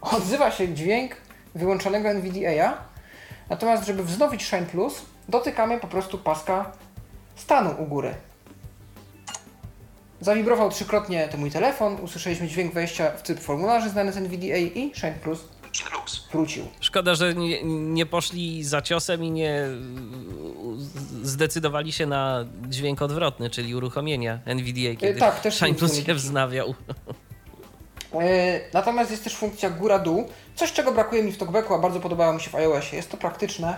[0.00, 1.16] Odzywa się dźwięk
[1.56, 2.78] wyłączonego NVDA.
[3.50, 6.72] Natomiast, żeby wznowić Shine Plus, dotykamy po prostu paska
[7.36, 8.14] stanu u góry.
[10.20, 14.92] Zawibrował trzykrotnie ten mój telefon, usłyszeliśmy dźwięk wejścia w typ formularzy znany z NVDA i
[14.94, 15.48] Shine Plus
[16.32, 16.64] wrócił.
[16.80, 19.66] Szkoda, że nie, nie poszli za ciosem i nie
[21.22, 26.14] zdecydowali się na dźwięk odwrotny, czyli uruchomienia NVDA, kiedy tak, też Shine nie Plus się
[26.14, 26.74] wznawiał.
[28.22, 32.32] E, Natomiast jest też funkcja góra-dół, coś czego brakuje mi w TalkBacku, a bardzo podobało
[32.32, 32.96] mi się w iOSie.
[32.96, 33.76] Jest to praktyczne.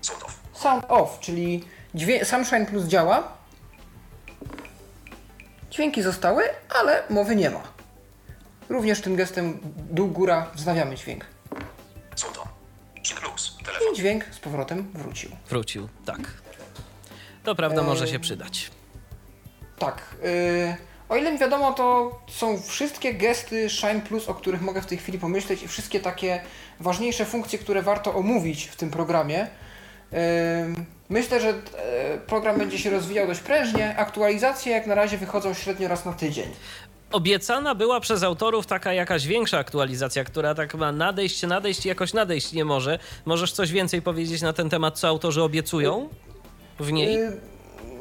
[0.00, 0.38] Sound off.
[0.52, 3.32] Sound off, czyli dźwię- sam Shine Plus działa.
[5.70, 6.44] Dźwięki zostały,
[6.80, 7.62] ale mowy nie ma.
[8.68, 9.58] Również tym gestem
[9.90, 11.24] dół-góra wznawiamy dźwięk.
[12.16, 12.44] Sound on.
[13.20, 13.56] Plus.
[13.64, 13.92] Telefon.
[13.92, 15.30] I dźwięk z powrotem wrócił.
[15.48, 16.20] Wrócił, tak.
[17.44, 18.10] To prawda, może Eee.
[18.10, 18.70] się przydać.
[19.78, 20.02] Tak.
[20.24, 20.76] y,
[21.14, 24.98] o ile mi wiadomo, to są wszystkie gesty Shine Plus, o których mogę w tej
[24.98, 26.40] chwili pomyśleć i wszystkie takie
[26.80, 29.46] ważniejsze funkcje, które warto omówić w tym programie.
[31.08, 31.54] Myślę, że e,
[32.18, 33.96] program będzie się rozwijał dość prężnie.
[33.96, 36.50] Aktualizacje jak na razie wychodzą średnio raz na tydzień.
[37.12, 42.12] Obiecana była przez autorów taka jakaś większa aktualizacja, która tak ma nadejść, nadejść i jakoś
[42.12, 42.98] nadejść nie może.
[43.24, 46.08] Możesz coś więcej powiedzieć na ten temat, co autorzy obiecują
[46.80, 47.18] w niej?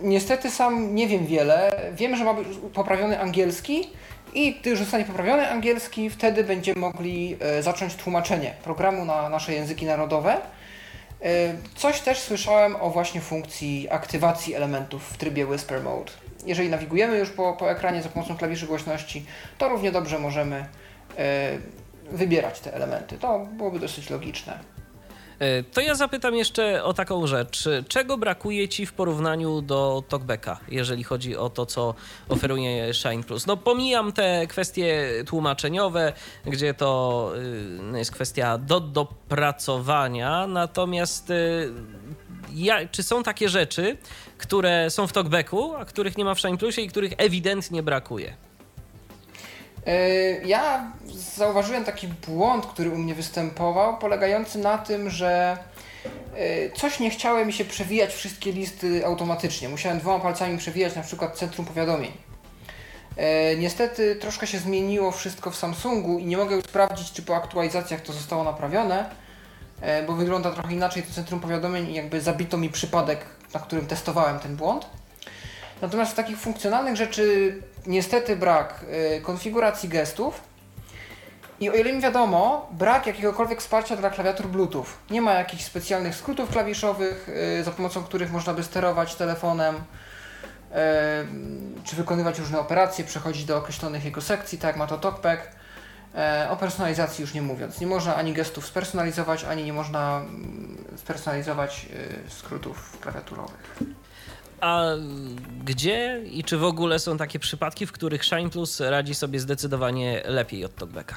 [0.03, 1.71] Niestety sam nie wiem wiele.
[1.93, 3.89] Wiem, że ma być poprawiony angielski
[4.33, 9.53] i gdy już zostanie poprawiony angielski, wtedy będziemy mogli e, zacząć tłumaczenie programu na nasze
[9.53, 10.33] języki narodowe.
[10.33, 16.11] E, coś też słyszałem o właśnie funkcji aktywacji elementów w trybie Whisper Mode.
[16.45, 19.25] Jeżeli nawigujemy już po, po ekranie za pomocą klawiszy głośności,
[19.57, 20.65] to równie dobrze możemy
[21.17, 21.57] e,
[22.11, 23.17] wybierać te elementy.
[23.17, 24.59] To byłoby dosyć logiczne.
[25.39, 27.69] E, to ja zapytam jeszcze o taką rzecz.
[27.87, 31.93] Czego brakuje Ci w porównaniu do TalkBacka, jeżeli chodzi o to, co
[32.29, 33.45] oferuje Shine Plus?
[33.45, 36.13] No pomijam te kwestie tłumaczeniowe,
[36.45, 37.31] gdzie to
[37.93, 41.73] y, jest kwestia do dopracowania, natomiast y,
[42.53, 43.97] ja, czy są takie rzeczy,
[44.37, 48.33] które są w TalkBacku, a których nie ma w Shine Plusie i których ewidentnie brakuje?
[49.85, 49.97] E,
[50.45, 50.91] ja
[51.35, 55.57] zauważyłem taki błąd, który u mnie występował, polegający na tym, że
[56.35, 59.69] e, coś nie chciało mi się przewijać wszystkie listy automatycznie.
[59.69, 62.11] Musiałem dwoma palcami przewijać na przykład centrum powiadomień.
[63.17, 67.35] E, niestety troszkę się zmieniło wszystko w Samsungu i nie mogę już sprawdzić, czy po
[67.35, 69.23] aktualizacjach to zostało naprawione,
[70.07, 74.39] bo wygląda trochę inaczej to centrum powiadomień i jakby zabito mi przypadek, na którym testowałem
[74.39, 74.85] ten błąd.
[75.81, 77.55] Natomiast takich funkcjonalnych rzeczy
[77.87, 78.85] niestety brak
[79.17, 80.41] y, konfiguracji gestów
[81.59, 84.85] i o ile mi wiadomo, brak jakiegokolwiek wsparcia dla klawiatur Bluetooth.
[85.09, 87.29] Nie ma jakichś specjalnych skrótów klawiszowych,
[87.59, 89.79] y, za pomocą których można by sterować telefonem, y,
[91.83, 95.63] czy wykonywać różne operacje, przechodzić do określonych jego sekcji, tak jak ma to TalkBack.
[96.49, 97.79] O personalizacji już nie mówiąc.
[97.79, 101.85] Nie można ani gestów spersonalizować, ani nie można mm, spersonalizować
[102.29, 103.77] skrótów klawiaturowych.
[104.63, 104.83] A
[105.65, 110.21] gdzie i czy w ogóle są takie przypadki, w których Shine Plus radzi sobie zdecydowanie
[110.25, 111.15] lepiej od TalkBacka?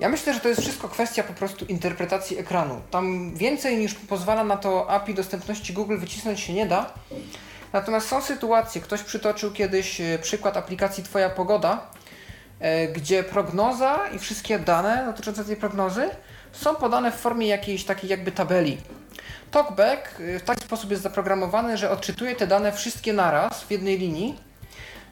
[0.00, 2.80] Ja myślę, że to jest wszystko kwestia po prostu interpretacji ekranu.
[2.90, 6.94] Tam więcej niż pozwala na to API dostępności Google wycisnąć się nie da.
[7.72, 11.90] Natomiast są sytuacje, ktoś przytoczył kiedyś e, przykład aplikacji Twoja Pogoda,
[12.60, 16.10] e, gdzie prognoza i wszystkie dane dotyczące tej prognozy
[16.52, 18.78] są podane w formie jakiejś takiej jakby tabeli.
[19.50, 23.98] TalkBack y, w taki sposób jest zaprogramowany, że odczytuje te dane wszystkie naraz w jednej
[23.98, 24.38] linii.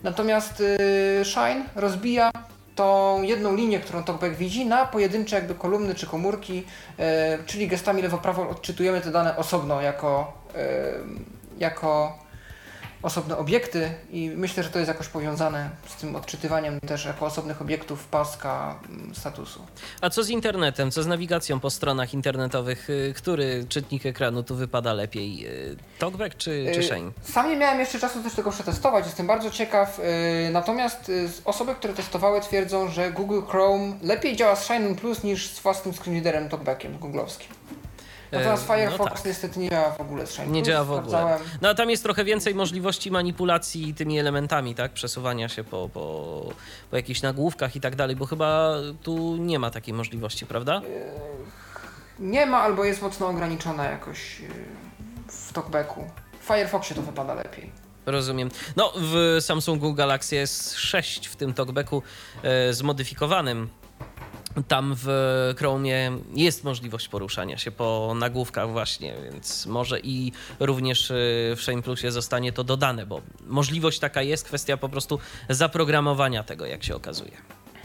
[0.02, 2.30] Natomiast y, Shine rozbija
[2.74, 7.02] tą jedną linię, którą TalkBack widzi, na pojedyncze jakby kolumny czy komórki, y,
[7.46, 10.32] czyli gestami lewo-prawo odczytujemy te dane osobno jako,
[11.58, 12.18] jako
[13.06, 17.62] osobne obiekty i myślę, że to jest jakoś powiązane z tym odczytywaniem też jako osobnych
[17.62, 19.66] obiektów paska mm, statusu.
[20.00, 22.90] A co z internetem, co z nawigacją po stronach internetowych?
[22.90, 25.46] Y, który czytnik ekranu tu wypada lepiej?
[25.46, 27.10] Y, Talkback czy, czy y, Shine?
[27.22, 30.00] Sam nie miałem jeszcze czasu też tego przetestować, jestem bardzo ciekaw.
[30.52, 31.12] Natomiast
[31.44, 35.94] osoby, które testowały twierdzą, że Google Chrome lepiej działa z Shine Plus niż z własnym
[35.94, 37.54] screenreaderem Talkbackiem googlowskim.
[38.32, 39.24] Natomiast Firefox no tak.
[39.24, 41.38] niestety nie działa w ogóle z Shine Nie działa w ogóle.
[41.62, 44.92] No a tam jest trochę więcej możliwości manipulacji tymi elementami, tak?
[44.92, 46.46] Przesuwania się po, po,
[46.90, 50.82] po jakichś nagłówkach i tak dalej, bo chyba tu nie ma takiej możliwości, prawda?
[52.18, 54.44] Nie ma albo jest mocno ograniczona jakoś e,
[55.32, 56.10] w talkbacku.
[56.40, 57.72] W Firefoxie to wypada lepiej.
[58.06, 58.50] Rozumiem.
[58.76, 62.02] No, w Samsungu Galaxy S6 w tym talkbacku
[62.42, 63.68] e, zmodyfikowanym
[64.62, 65.08] tam w
[65.58, 71.14] Chromie jest możliwość poruszania się po nagłówkach właśnie, więc może i również y,
[71.56, 76.66] w Shane Plusie zostanie to dodane, bo możliwość taka jest, kwestia po prostu zaprogramowania tego,
[76.66, 77.36] jak się okazuje.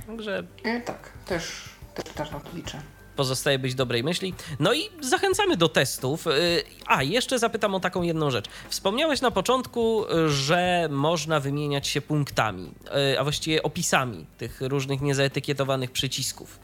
[0.07, 0.43] Także...
[0.63, 2.81] E, tak, też, też, też na to liczę
[3.15, 4.33] pozostaje być dobrej myśli.
[4.59, 6.27] No i zachęcamy do testów.
[6.27, 8.45] Y, a, jeszcze zapytam o taką jedną rzecz.
[8.69, 12.71] Wspomniałeś na początku, że można wymieniać się punktami,
[13.13, 16.59] y, a właściwie opisami tych różnych niezaetykietowanych przycisków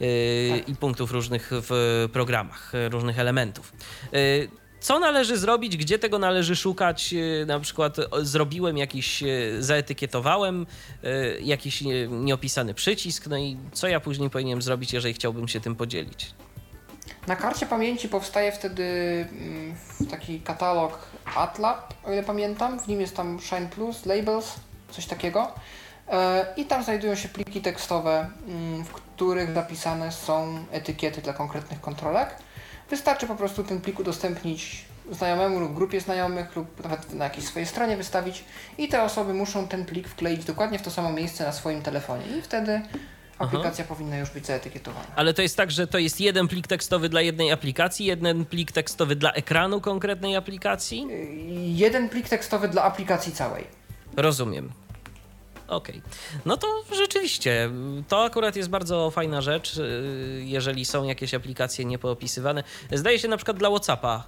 [0.00, 0.68] y, tak.
[0.68, 3.72] i punktów różnych w programach, różnych elementów
[4.82, 7.14] co należy zrobić, gdzie tego należy szukać.
[7.42, 9.26] E, na przykład zrobiłem jakiś, e,
[9.58, 10.66] zaetykietowałem
[11.04, 15.76] e, jakiś nieopisany przycisk, no i co ja później powinienem zrobić, jeżeli chciałbym się tym
[15.76, 16.34] podzielić.
[17.26, 18.84] Na karcie pamięci powstaje wtedy
[19.32, 19.76] mm,
[20.10, 20.98] taki katalog
[21.36, 22.80] ATLAB, o ile pamiętam.
[22.80, 24.54] W nim jest tam Shine Plus, Labels,
[24.90, 25.52] coś takiego.
[26.56, 32.36] I tam znajdują się pliki tekstowe, mm, w których zapisane są etykiety dla konkretnych kontrolek.
[32.92, 37.66] Wystarczy po prostu ten plik udostępnić znajomemu lub grupie znajomych lub nawet na jakiejś swojej
[37.66, 38.44] stronie wystawić
[38.78, 42.24] i te osoby muszą ten plik wkleić dokładnie w to samo miejsce na swoim telefonie
[42.38, 42.80] i wtedy
[43.38, 45.06] aplikacja powinna już być zaetykietowana.
[45.16, 48.72] Ale to jest tak, że to jest jeden plik tekstowy dla jednej aplikacji, jeden plik
[48.72, 51.06] tekstowy dla ekranu konkretnej aplikacji?
[51.76, 53.64] Jeden plik tekstowy dla aplikacji całej.
[54.16, 54.72] Rozumiem.
[55.72, 56.02] Okej.
[56.46, 56.66] No to
[56.96, 57.70] rzeczywiście,
[58.08, 62.64] to akurat jest bardzo fajna rzecz, y, jeżeli są jakieś aplikacje niepoopisywane.
[62.92, 64.24] Zdaje się na przykład dla WhatsAppa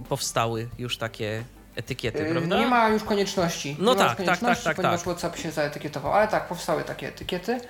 [0.00, 1.44] y, powstały już takie
[1.76, 2.58] etykiety, Yy, prawda?
[2.58, 3.76] Nie ma już konieczności.
[3.78, 5.08] No nie ma tak, już tak, konieczności, tak, tak, ponieważ tak.
[5.08, 6.12] WhatsApp się zaetykietował.
[6.12, 7.60] Ale tak, powstały takie etykiety.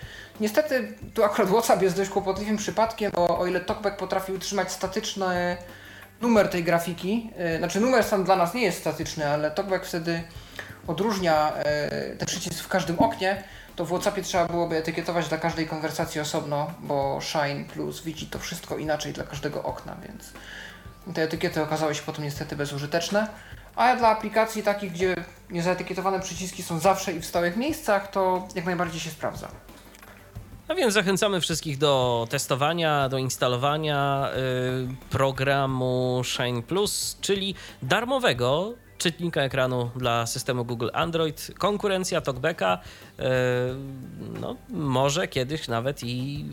[0.41, 5.57] Niestety, tu akurat WhatsApp jest dość kłopotliwym przypadkiem, bo o ile TalkBack potrafi utrzymać statyczny
[6.21, 10.23] numer tej grafiki, znaczy numer sam dla nas nie jest statyczny, ale TalkBack wtedy
[10.89, 11.53] odróżnia
[12.11, 13.45] yy, ten przycisk w każdym oknie,
[13.77, 18.39] to w WhatsAppie trzeba byłoby etykietować dla każdej konwersacji osobno, bo Shine Plus widzi to
[18.39, 20.33] wszystko inaczej dla każdego okna, więc
[21.15, 23.29] te etykiety okazały się potem niestety bezużyteczne.
[23.77, 25.17] A dla aplikacji takich, gdzie
[25.51, 29.49] niezaetykietowane przyciski są zawsze i w stałych miejscach, to jak najbardziej się sprawdza.
[30.69, 34.31] A więc zachęcamy wszystkich do testowania, do instalowania
[34.93, 41.51] y, programu Shine Plus, czyli darmowego czytnika ekranu dla systemu Google Android.
[41.59, 43.23] Konkurencja TalkBacka y,
[44.41, 46.45] no, może kiedyś nawet i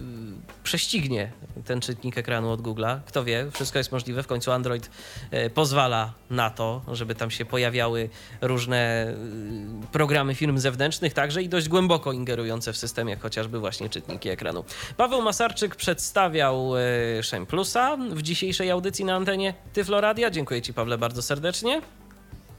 [0.59, 1.31] y, prześcignie
[1.65, 2.99] ten czytnik ekranu od Google'a.
[3.05, 4.23] Kto wie, wszystko jest możliwe.
[4.23, 4.89] W końcu Android
[5.33, 8.09] y, pozwala na to, żeby tam się pojawiały
[8.41, 9.13] różne
[9.91, 14.63] programy firm zewnętrznych, także i dość głęboko ingerujące w system, jak chociażby właśnie czytniki ekranu.
[14.97, 20.29] Paweł Masarczyk przedstawiał y, Shine Plusa w dzisiejszej audycji na antenie Tyfloradia.
[20.29, 21.81] Dziękuję Ci, Pawle, bardzo serdecznie.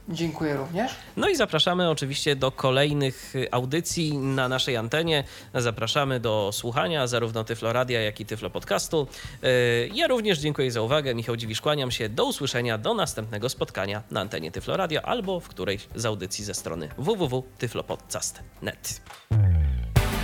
[0.08, 0.92] Dziękuję również.
[1.16, 5.24] No i zapraszamy oczywiście do kolejnych audycji na naszej antenie.
[5.54, 9.06] Zapraszamy do słuchania zarówno Tyfloradia, jak i Tyflo Podcastu.
[9.44, 11.14] Y, Ja również dziękuję za uwagę.
[11.14, 12.08] Michał Dziwisz, kłaniam się.
[12.08, 16.88] Do usłyszenia, do następnego spotkania na antenie Tyfloradia albo w którejś z audycji ze strony
[16.98, 19.00] www.tyflopodcast.net.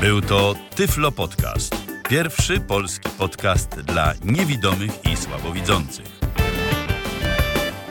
[0.00, 1.76] Był to Tyflo Podcast.
[2.08, 6.06] Pierwszy polski podcast dla niewidomych i słabowidzących.